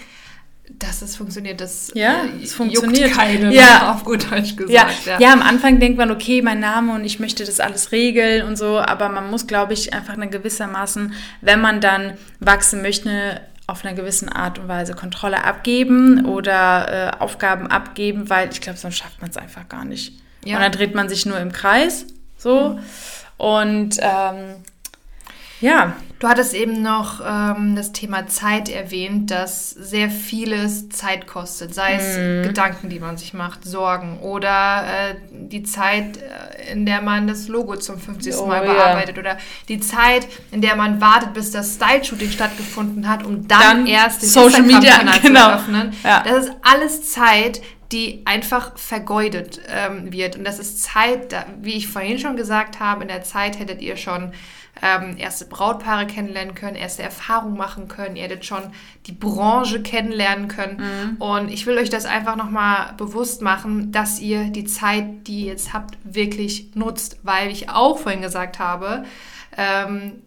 dass 0.69 1.01
es 1.01 1.15
funktioniert. 1.15 1.61
Das 1.61 1.91
ja, 1.93 2.23
äh, 2.23 2.43
es 2.43 2.53
funktioniert. 2.53 3.11
keine, 3.11 3.53
ja. 3.53 3.91
auf 3.93 4.03
gut 4.03 4.31
Deutsch 4.31 4.55
gesagt. 4.55 5.05
Ja. 5.05 5.13
ja. 5.13 5.19
Ja. 5.19 5.33
am 5.33 5.41
Anfang 5.41 5.79
denkt 5.79 5.97
man, 5.97 6.11
okay, 6.11 6.41
mein 6.41 6.59
Name 6.59 6.93
und 6.93 7.03
ich 7.03 7.19
möchte 7.19 7.45
das 7.45 7.59
alles 7.59 7.91
regeln 7.91 8.45
und 8.45 8.57
so, 8.57 8.79
aber 8.79 9.09
man 9.09 9.29
muss, 9.29 9.47
glaube 9.47 9.73
ich, 9.73 9.93
einfach 9.93 10.13
eine 10.13 10.29
gewissermaßen, 10.29 11.13
wenn 11.41 11.61
man 11.61 11.81
dann 11.81 12.13
wachsen 12.39 12.81
möchte, 12.81 13.41
auf 13.67 13.85
einer 13.85 13.95
gewissen 13.95 14.29
Art 14.29 14.59
und 14.59 14.67
Weise 14.67 14.93
Kontrolle 14.93 15.43
abgeben 15.43 16.25
oder 16.25 17.13
äh, 17.13 17.21
Aufgaben 17.21 17.67
abgeben, 17.67 18.29
weil 18.29 18.49
ich 18.51 18.61
glaube, 18.61 18.77
sonst 18.77 18.97
schafft 18.97 19.21
man 19.21 19.29
es 19.29 19.37
einfach 19.37 19.69
gar 19.69 19.85
nicht. 19.85 20.21
Ja. 20.43 20.57
Und 20.57 20.61
dann 20.63 20.71
dreht 20.71 20.95
man 20.95 21.09
sich 21.09 21.25
nur 21.25 21.39
im 21.39 21.51
Kreis. 21.51 22.05
So. 22.37 22.69
Mhm. 22.69 22.79
Und 23.37 23.97
ähm, 24.01 24.55
ja. 25.63 25.95
Du 26.19 26.29
hattest 26.29 26.53
eben 26.53 26.81
noch 26.81 27.21
ähm, 27.25 27.75
das 27.75 27.91
Thema 27.91 28.27
Zeit 28.27 28.69
erwähnt, 28.69 29.29
dass 29.29 29.71
sehr 29.71 30.09
vieles 30.09 30.87
Zeit 30.87 31.27
kostet, 31.27 31.73
sei 31.73 31.95
es 31.95 32.17
mhm. 32.17 32.43
Gedanken, 32.43 32.89
die 32.89 32.99
man 32.99 33.17
sich 33.17 33.33
macht, 33.33 33.65
Sorgen 33.65 34.19
oder 34.19 34.83
äh, 34.83 35.15
die 35.31 35.63
Zeit, 35.63 36.17
äh, 36.17 36.71
in 36.71 36.85
der 36.85 37.01
man 37.01 37.27
das 37.27 37.49
Logo 37.49 37.75
zum 37.75 37.99
50. 37.99 38.35
Oh, 38.35 38.45
Mal 38.45 38.61
bearbeitet 38.61 39.17
ja. 39.17 39.21
oder 39.21 39.37
die 39.67 39.81
Zeit, 39.81 40.27
in 40.51 40.61
der 40.61 40.77
man 40.77 41.01
wartet, 41.01 41.33
bis 41.33 41.51
das 41.51 41.75
Style-Shooting 41.75 42.31
stattgefunden 42.31 43.09
hat, 43.09 43.25
um 43.25 43.47
dann, 43.47 43.61
dann 43.61 43.87
erst 43.87 44.21
den 44.21 44.29
Social 44.29 44.63
Media 44.63 44.99
genau. 45.21 45.47
zu 45.47 45.53
öffnen. 45.55 45.93
Ja. 46.03 46.23
Das 46.23 46.45
ist 46.45 46.53
alles 46.61 47.11
Zeit, 47.11 47.61
die 47.91 48.21
einfach 48.25 48.77
vergeudet 48.77 49.61
ähm, 49.69 50.11
wird. 50.11 50.35
Und 50.35 50.45
das 50.45 50.59
ist 50.59 50.81
Zeit, 50.81 51.31
da, 51.31 51.45
wie 51.61 51.73
ich 51.73 51.87
vorhin 51.87 52.17
schon 52.17 52.35
gesagt 52.35 52.79
habe, 52.79 53.03
in 53.03 53.07
der 53.07 53.23
Zeit 53.23 53.59
hättet 53.59 53.81
ihr 53.81 53.97
schon 53.97 54.31
ähm, 54.81 55.15
erste 55.17 55.45
Brautpaare 55.45 56.07
kennenlernen 56.07 56.55
können, 56.55 56.75
erste 56.75 57.03
Erfahrungen 57.03 57.55
machen 57.55 57.87
können. 57.87 58.15
Ihr 58.15 58.23
hättet 58.23 58.45
schon 58.45 58.63
die 59.05 59.11
Branche 59.11 59.81
kennenlernen 59.81 60.47
können. 60.47 60.77
Mhm. 60.77 61.21
Und 61.21 61.51
ich 61.51 61.65
will 61.65 61.77
euch 61.77 61.89
das 61.89 62.05
einfach 62.05 62.35
nochmal 62.35 62.93
bewusst 62.97 63.41
machen, 63.41 63.91
dass 63.91 64.19
ihr 64.19 64.45
die 64.45 64.65
Zeit, 64.65 65.27
die 65.27 65.41
ihr 65.41 65.51
jetzt 65.51 65.73
habt, 65.73 65.97
wirklich 66.03 66.75
nutzt. 66.75 67.19
Weil 67.23 67.49
ich 67.51 67.69
auch 67.69 67.99
vorhin 67.99 68.21
gesagt 68.21 68.59
habe, 68.59 69.05
ähm, 69.57 70.23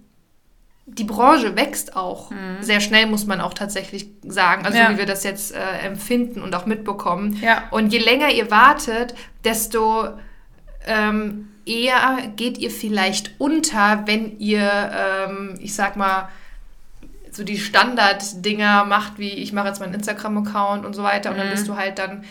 die 0.87 1.05
Branche 1.05 1.57
wächst 1.57 1.97
auch 1.97 2.31
mhm. 2.31 2.59
sehr 2.61 2.81
schnell, 2.81 3.07
muss 3.07 3.27
man 3.27 3.41
auch 3.41 3.55
tatsächlich 3.55 4.09
sagen. 4.23 4.65
Also 4.65 4.79
ja. 4.79 4.91
wie 4.93 4.99
wir 4.99 5.07
das 5.07 5.25
jetzt 5.25 5.53
äh, 5.53 5.79
empfinden 5.85 6.41
und 6.41 6.55
auch 6.55 6.67
mitbekommen. 6.67 7.37
Ja. 7.43 7.65
Und 7.73 7.93
je 7.93 7.99
länger 7.99 8.31
ihr 8.31 8.53
wartet, 8.53 9.15
desto 9.45 10.11
ähm, 10.87 11.49
eher 11.67 12.19
geht 12.37 12.59
ihr 12.59 12.71
vielleicht 12.71 13.33
unter, 13.39 14.07
wenn 14.07 14.39
ihr, 14.39 14.91
ähm, 14.95 15.59
ich 15.61 15.75
sag 15.75 15.97
mal, 15.97 16.29
so 17.31 17.45
die 17.45 17.59
Standard-Dinger 17.59 18.85
macht, 18.85 19.19
wie 19.19 19.29
ich 19.31 19.53
mache 19.53 19.69
jetzt 19.69 19.81
meinen 19.81 19.95
Instagram-Account 19.95 20.87
und 20.87 20.95
so 20.95 21.03
weiter. 21.03 21.31
Und 21.31 21.39
dann 21.39 21.51
bist 21.51 21.65
mhm. 21.65 21.73
du 21.73 21.77
halt 21.77 21.99
dann 21.99 22.25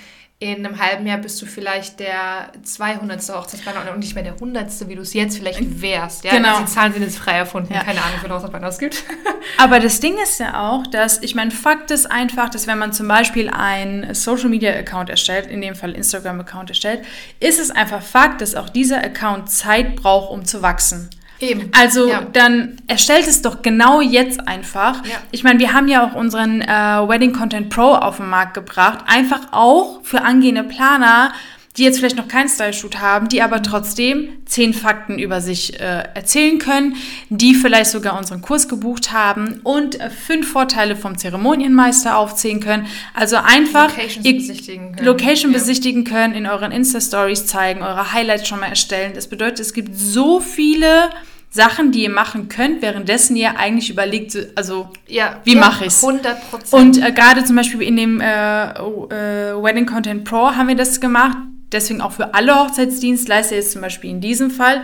in 0.51 0.65
einem 0.65 0.79
halben 0.79 1.07
Jahr 1.07 1.17
bist 1.17 1.41
du 1.41 1.45
vielleicht 1.45 1.99
der 1.99 2.51
200. 2.63 3.21
Hochzeitsplaner 3.21 3.91
und 3.91 3.99
nicht 3.99 4.15
mehr 4.15 4.23
der 4.23 4.33
100. 4.33 4.87
wie 4.87 4.95
du 4.95 5.01
es 5.01 5.13
jetzt 5.13 5.37
vielleicht 5.37 5.81
wärst. 5.81 6.23
Ja? 6.23 6.31
Genau. 6.31 6.59
Die 6.59 6.65
Zahlen 6.65 6.93
sind 6.93 7.03
jetzt 7.03 7.17
frei 7.17 7.33
erfunden. 7.33 7.73
Ja. 7.73 7.83
Keine 7.83 8.01
Ahnung, 8.01 8.15
wie 8.17 8.21
viel 8.21 8.29
Hochzeitsplaner 8.29 8.67
es 8.67 8.77
gibt. 8.77 9.03
Aber 9.57 9.79
das 9.79 9.99
Ding 9.99 10.17
ist 10.21 10.39
ja 10.39 10.69
auch, 10.69 10.85
dass, 10.87 11.21
ich 11.21 11.35
meine, 11.35 11.51
Fakt 11.51 11.91
ist 11.91 12.11
einfach, 12.11 12.49
dass 12.49 12.67
wenn 12.67 12.77
man 12.77 12.93
zum 12.93 13.07
Beispiel 13.07 13.49
einen 13.49 14.13
Social-Media-Account 14.13 15.09
erstellt, 15.09 15.47
in 15.47 15.61
dem 15.61 15.75
Fall 15.75 15.93
Instagram-Account 15.93 16.69
erstellt, 16.69 17.05
ist 17.39 17.59
es 17.59 17.71
einfach 17.71 18.01
Fakt, 18.01 18.41
dass 18.41 18.55
auch 18.55 18.69
dieser 18.69 19.03
Account 19.03 19.49
Zeit 19.49 19.95
braucht, 19.95 20.31
um 20.31 20.45
zu 20.45 20.61
wachsen. 20.61 21.09
Eben. 21.39 21.69
Also 21.77 22.09
ja. 22.09 22.21
dann 22.31 22.77
erstellt 22.87 23.27
es 23.27 23.41
doch 23.41 23.61
genau 23.61 24.01
jetzt 24.01 24.47
einfach. 24.47 25.05
Ja. 25.05 25.15
Ich 25.31 25.43
meine, 25.43 25.59
wir 25.59 25.73
haben 25.73 25.87
ja 25.87 26.05
auch 26.07 26.15
unseren 26.15 26.61
äh, 26.61 26.67
Wedding 26.67 27.33
Content 27.33 27.69
Pro 27.69 27.93
auf 27.95 28.17
den 28.17 28.29
Markt 28.29 28.53
gebracht. 28.53 28.99
Einfach 29.07 29.51
auch 29.51 29.99
für 30.03 30.21
angehende 30.21 30.63
Planer, 30.63 31.33
die 31.77 31.83
jetzt 31.83 31.99
vielleicht 31.99 32.15
noch 32.15 32.27
keinen 32.27 32.47
Style-Shoot 32.47 32.99
haben, 32.99 33.27
die 33.27 33.41
aber 33.41 33.61
trotzdem 33.61 34.29
zehn 34.45 34.73
Fakten 34.73 35.19
über 35.19 35.41
sich 35.41 35.79
äh, 35.79 36.03
erzählen 36.13 36.57
können, 36.57 36.95
die 37.29 37.53
vielleicht 37.53 37.91
sogar 37.91 38.17
unseren 38.17 38.41
Kurs 38.41 38.69
gebucht 38.69 39.11
haben 39.11 39.59
und 39.63 39.99
äh, 39.99 40.09
fünf 40.09 40.49
Vorteile 40.49 40.95
vom 40.95 41.17
Zeremonienmeister 41.17 42.17
aufzählen 42.17 42.61
können. 42.61 42.87
Also 43.13 43.37
einfach 43.37 43.89
Locations 43.89 44.23
besichtigen 44.23 44.91
können. 44.93 45.05
Location 45.05 45.51
ja. 45.51 45.57
besichtigen 45.57 46.03
können, 46.05 46.33
in 46.33 46.47
euren 46.47 46.71
Insta-Stories 46.71 47.45
zeigen, 47.45 47.81
eure 47.81 48.13
Highlights 48.13 48.47
schon 48.47 48.61
mal 48.61 48.67
erstellen. 48.67 49.11
Das 49.13 49.27
bedeutet, 49.27 49.59
es 49.59 49.73
gibt 49.73 49.97
so 49.97 50.39
viele 50.39 51.09
Sachen, 51.49 51.91
die 51.91 52.03
ihr 52.03 52.09
machen 52.09 52.49
könnt, 52.49 52.81
währenddessen 52.81 53.35
ihr 53.37 53.57
eigentlich 53.57 53.89
überlegt, 53.89 54.37
also 54.55 54.89
ja, 55.07 55.39
wie 55.45 55.53
ja, 55.53 55.59
mache 55.61 55.85
ich 55.85 55.93
es? 55.93 56.03
100 56.03 56.37
Und 56.71 57.01
äh, 57.01 57.11
gerade 57.13 57.45
zum 57.45 57.55
Beispiel 57.55 57.81
in 57.81 57.95
dem 57.95 58.19
äh, 58.19 58.71
äh, 58.71 59.63
Wedding 59.63 59.85
Content 59.85 60.25
Pro 60.25 60.51
haben 60.51 60.67
wir 60.67 60.75
das 60.75 60.99
gemacht. 60.99 61.37
Deswegen 61.75 61.99
auch 61.99 62.13
für 62.13 62.33
alle 62.33 62.55
Hochzeitsdienstleister 62.55 63.55
jetzt 63.55 63.73
zum 63.73 63.81
Beispiel 63.81 64.09
in 64.09 64.21
diesem 64.21 64.49
Fall, 64.49 64.81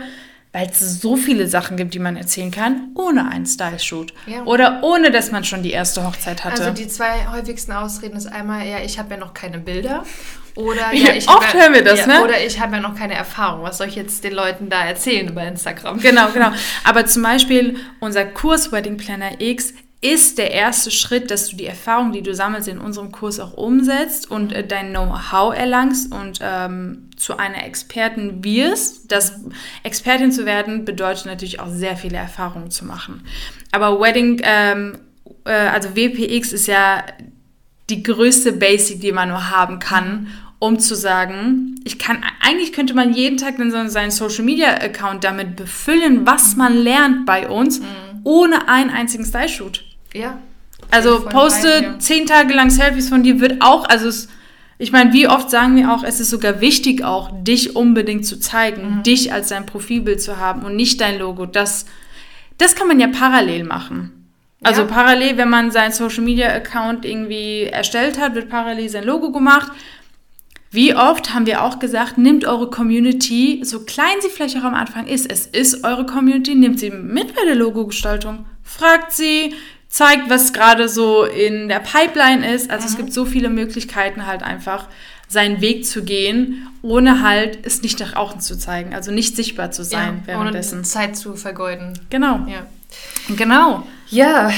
weil 0.52 0.68
es 0.68 1.00
so 1.00 1.16
viele 1.16 1.48
Sachen 1.48 1.78
gibt, 1.78 1.94
die 1.94 1.98
man 1.98 2.16
erzählen 2.18 2.50
kann, 2.50 2.90
ohne 2.94 3.26
einen 3.30 3.46
Style-Shoot. 3.46 4.12
Ja. 4.26 4.42
Oder 4.44 4.80
ohne, 4.82 5.10
dass 5.10 5.32
man 5.32 5.44
schon 5.44 5.62
die 5.62 5.70
erste 5.70 6.06
Hochzeit 6.06 6.44
hatte. 6.44 6.62
Also 6.62 6.74
die 6.74 6.86
zwei 6.88 7.26
häufigsten 7.32 7.72
Ausreden 7.72 8.18
ist 8.18 8.26
einmal, 8.26 8.66
ja, 8.66 8.80
ich 8.84 8.98
habe 8.98 9.14
ja 9.14 9.16
noch 9.16 9.32
keine 9.32 9.58
Bilder. 9.58 10.04
Oder 10.54 10.92
ja, 10.92 11.14
ich 11.14 11.26
oft 11.26 11.54
hören 11.54 11.72
wir 11.72 11.82
das, 11.82 12.00
ja, 12.00 12.06
ne? 12.06 12.22
Oder 12.22 12.44
ich 12.44 12.60
habe 12.60 12.76
ja 12.76 12.82
noch 12.82 12.94
keine 12.94 13.14
Erfahrung. 13.14 13.62
Was 13.62 13.78
soll 13.78 13.88
ich 13.88 13.94
jetzt 13.94 14.22
den 14.22 14.34
Leuten 14.34 14.68
da 14.68 14.84
erzählen 14.84 15.26
über 15.26 15.42
Instagram? 15.42 15.98
Genau, 15.98 16.28
genau. 16.28 16.50
Aber 16.84 17.06
zum 17.06 17.22
Beispiel 17.22 17.76
unser 18.00 18.26
Kurs 18.26 18.70
Wedding 18.70 18.98
Planner 18.98 19.40
X 19.40 19.72
ist 20.02 20.36
der 20.36 20.50
erste 20.50 20.90
Schritt, 20.90 21.30
dass 21.30 21.48
du 21.48 21.56
die 21.56 21.64
Erfahrung, 21.64 22.10
die 22.10 22.22
du 22.22 22.34
sammelst, 22.34 22.66
in 22.66 22.78
unserem 22.78 23.12
Kurs 23.12 23.38
auch 23.38 23.54
umsetzt 23.54 24.28
und 24.28 24.52
äh, 24.52 24.66
dein 24.66 24.90
Know-how 24.90 25.56
erlangst 25.56 26.12
und 26.12 26.40
ähm, 26.42 27.08
zu 27.16 27.36
einer 27.36 27.64
Expertin 27.64 28.42
wirst. 28.42 29.12
Das 29.12 29.40
Expertin 29.84 30.32
zu 30.32 30.44
werden 30.44 30.84
bedeutet 30.84 31.26
natürlich 31.26 31.60
auch 31.60 31.68
sehr 31.68 31.96
viele 31.96 32.16
Erfahrungen 32.16 32.72
zu 32.72 32.84
machen. 32.84 33.24
Aber 33.70 34.00
Wedding, 34.00 34.40
ähm, 34.42 34.98
äh, 35.44 35.52
also 35.52 35.94
WPX 35.94 36.52
ist 36.52 36.66
ja 36.66 37.04
die 37.88 38.02
größte 38.02 38.52
Basic, 38.52 39.00
die 39.00 39.12
man 39.12 39.28
nur 39.28 39.50
haben 39.50 39.78
kann, 39.78 40.26
um 40.58 40.80
zu 40.80 40.96
sagen, 40.96 41.76
ich 41.84 42.00
kann, 42.00 42.24
eigentlich 42.40 42.72
könnte 42.72 42.94
man 42.94 43.12
jeden 43.12 43.36
Tag 43.36 43.56
dann 43.58 43.70
seinen 43.90 44.10
Social 44.10 44.44
Media 44.44 44.74
Account 44.74 45.22
damit 45.22 45.54
befüllen, 45.54 46.26
was 46.26 46.56
man 46.56 46.76
lernt 46.76 47.24
bei 47.24 47.48
uns, 47.48 47.78
mhm. 47.78 47.86
ohne 48.24 48.68
einen 48.68 48.90
einzigen 48.90 49.24
Style 49.24 49.48
Shoot. 49.48 49.84
Ja. 50.14 50.38
Also 50.90 51.24
poste 51.24 51.68
rein, 51.68 51.82
ja. 51.84 51.98
zehn 51.98 52.26
Tage 52.26 52.52
lang 52.52 52.70
Selfies 52.70 53.08
von 53.08 53.22
dir, 53.22 53.40
wird 53.40 53.62
auch, 53.62 53.88
also 53.88 54.08
es, 54.08 54.28
ich 54.78 54.92
meine, 54.92 55.12
wie 55.12 55.28
oft 55.28 55.48
sagen 55.48 55.76
wir 55.76 55.92
auch, 55.92 56.02
es 56.02 56.20
ist 56.20 56.30
sogar 56.30 56.60
wichtig 56.60 57.04
auch, 57.04 57.30
dich 57.42 57.76
unbedingt 57.76 58.26
zu 58.26 58.38
zeigen, 58.38 58.98
mhm. 58.98 59.02
dich 59.02 59.32
als 59.32 59.48
dein 59.48 59.64
Profilbild 59.64 60.20
zu 60.20 60.38
haben 60.38 60.62
und 60.62 60.76
nicht 60.76 61.00
dein 61.00 61.18
Logo. 61.18 61.46
Das, 61.46 61.86
das 62.58 62.74
kann 62.74 62.88
man 62.88 63.00
ja 63.00 63.08
parallel 63.08 63.64
machen. 63.64 64.22
Also 64.62 64.82
ja. 64.82 64.88
parallel, 64.88 65.36
wenn 65.36 65.48
man 65.48 65.70
seinen 65.70 65.92
Social 65.92 66.22
Media 66.22 66.48
Account 66.48 67.04
irgendwie 67.04 67.64
erstellt 67.64 68.20
hat, 68.20 68.34
wird 68.34 68.48
parallel 68.48 68.88
sein 68.88 69.04
Logo 69.04 69.32
gemacht. 69.32 69.72
Wie 70.70 70.94
oft 70.94 71.34
haben 71.34 71.44
wir 71.46 71.62
auch 71.62 71.80
gesagt, 71.80 72.16
nimmt 72.16 72.46
eure 72.46 72.70
Community, 72.70 73.60
so 73.62 73.80
klein 73.80 74.16
sie 74.20 74.30
vielleicht 74.30 74.56
auch 74.56 74.64
am 74.64 74.74
Anfang 74.74 75.06
ist, 75.06 75.30
es 75.30 75.46
ist 75.46 75.84
eure 75.84 76.06
Community, 76.06 76.54
nimmt 76.54 76.80
sie 76.80 76.90
mit 76.90 77.34
bei 77.34 77.44
der 77.44 77.56
Logo-Gestaltung. 77.56 78.46
Fragt 78.62 79.12
sie, 79.12 79.54
zeigt, 79.92 80.30
was 80.30 80.54
gerade 80.54 80.88
so 80.88 81.24
in 81.24 81.68
der 81.68 81.80
Pipeline 81.80 82.54
ist. 82.54 82.70
Also 82.70 82.84
mhm. 82.84 82.90
es 82.90 82.96
gibt 82.96 83.12
so 83.12 83.26
viele 83.26 83.50
Möglichkeiten 83.50 84.26
halt 84.26 84.42
einfach 84.42 84.88
seinen 85.28 85.60
Weg 85.60 85.86
zu 85.86 86.02
gehen, 86.02 86.66
ohne 86.80 87.22
halt 87.22 87.64
es 87.64 87.82
nicht 87.82 88.00
nach 88.00 88.16
außen 88.16 88.40
zu 88.40 88.58
zeigen, 88.58 88.94
also 88.94 89.12
nicht 89.12 89.36
sichtbar 89.36 89.70
zu 89.70 89.84
sein 89.84 90.22
ja, 90.26 90.34
währenddessen. 90.34 90.78
Ohne 90.78 90.82
Zeit 90.82 91.16
zu 91.16 91.36
vergeuden. 91.36 91.98
Genau. 92.10 92.46
Ja. 92.46 92.66
Genau. 93.36 93.86
Ja, 94.08 94.50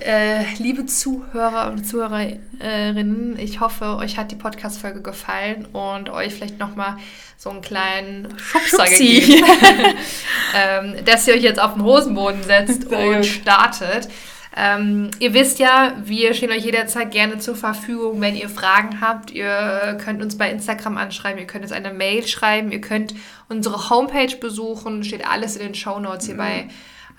äh, 0.00 0.44
liebe 0.56 0.86
Zuhörer 0.86 1.70
und 1.70 1.86
Zuhörerinnen, 1.86 3.38
ich 3.38 3.60
hoffe, 3.60 3.96
euch 3.96 4.16
hat 4.16 4.30
die 4.30 4.36
Podcast-Folge 4.36 5.02
gefallen 5.02 5.66
und 5.72 6.08
euch 6.08 6.32
vielleicht 6.32 6.58
nochmal 6.58 6.96
so 7.36 7.50
einen 7.50 7.60
kleinen 7.60 8.28
Schubser 8.38 8.86
Schubsi. 8.86 9.20
gegeben, 9.20 9.46
ähm, 10.54 11.04
dass 11.04 11.26
ihr 11.28 11.34
euch 11.34 11.42
jetzt 11.42 11.60
auf 11.60 11.74
den 11.74 11.82
Hosenboden 11.82 12.42
setzt 12.42 12.86
und 12.86 13.26
startet. 13.26 14.08
Ähm, 14.54 15.10
ihr 15.18 15.32
wisst 15.32 15.58
ja, 15.58 15.94
wir 16.04 16.34
stehen 16.34 16.50
euch 16.50 16.64
jederzeit 16.64 17.10
gerne 17.10 17.38
zur 17.38 17.56
Verfügung, 17.56 18.20
wenn 18.20 18.36
ihr 18.36 18.50
Fragen 18.50 19.00
habt. 19.00 19.30
Ihr 19.30 19.98
könnt 20.02 20.22
uns 20.22 20.36
bei 20.36 20.50
Instagram 20.50 20.98
anschreiben, 20.98 21.40
ihr 21.40 21.46
könnt 21.46 21.64
uns 21.64 21.72
eine 21.72 21.92
Mail 21.92 22.26
schreiben, 22.26 22.70
ihr 22.70 22.80
könnt 22.80 23.14
unsere 23.48 23.88
Homepage 23.88 24.36
besuchen, 24.36 25.04
steht 25.04 25.26
alles 25.26 25.56
in 25.56 25.68
den 25.68 25.74
Show 25.74 25.98
Notes 26.00 26.26
hier 26.26 26.34
mhm. 26.34 26.38
bei 26.38 26.68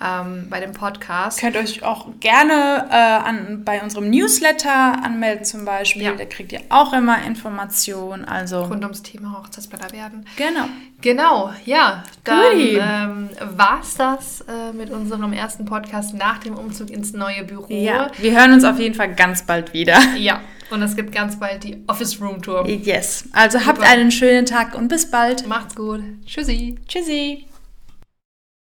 ähm, 0.01 0.47
bei 0.49 0.59
dem 0.59 0.73
Podcast. 0.73 1.39
Könnt 1.39 1.55
euch 1.55 1.83
auch 1.83 2.07
gerne 2.19 2.87
äh, 2.89 2.93
an, 2.95 3.63
bei 3.63 3.81
unserem 3.81 4.09
Newsletter 4.09 5.03
anmelden 5.03 5.45
zum 5.45 5.65
Beispiel. 5.65 6.03
Ja. 6.03 6.13
Da 6.13 6.25
kriegt 6.25 6.51
ihr 6.51 6.61
auch 6.69 6.93
immer 6.93 7.23
Informationen. 7.23 8.25
Also 8.25 8.63
Rund 8.63 8.83
ums 8.83 9.03
Thema 9.03 9.37
Hochzeitsblätter 9.37 9.91
werden. 9.91 10.25
Genau. 10.37 10.65
Genau, 11.01 11.51
ja. 11.65 12.03
Dann 12.23 12.57
ähm, 12.57 13.29
war 13.57 13.81
es 13.81 13.95
das 13.95 14.41
äh, 14.41 14.71
mit 14.73 14.89
unserem 14.89 15.33
ersten 15.33 15.65
Podcast 15.65 16.13
nach 16.13 16.39
dem 16.39 16.55
Umzug 16.55 16.89
ins 16.89 17.13
neue 17.13 17.43
Büro. 17.43 17.67
Ja, 17.69 18.09
wir 18.17 18.31
hören 18.31 18.53
uns 18.53 18.63
auf 18.63 18.79
jeden 18.79 18.95
Fall 18.95 19.13
ganz 19.13 19.45
bald 19.45 19.73
wieder. 19.73 19.99
Ja, 20.23 20.39
und 20.69 20.81
es 20.81 20.95
gibt 20.95 21.11
ganz 21.11 21.37
bald 21.37 21.63
die 21.63 21.83
Office 21.87 22.21
Room 22.21 22.41
Tour. 22.41 22.67
Yes. 22.67 23.27
Also 23.33 23.57
Super. 23.57 23.69
habt 23.71 23.81
einen 23.81 24.11
schönen 24.11 24.45
Tag 24.45 24.73
und 24.75 24.87
bis 24.87 25.09
bald. 25.09 25.45
Macht's 25.47 25.75
gut. 25.75 26.01
Tschüssi. 26.25 26.77
Tschüssi. 26.87 27.45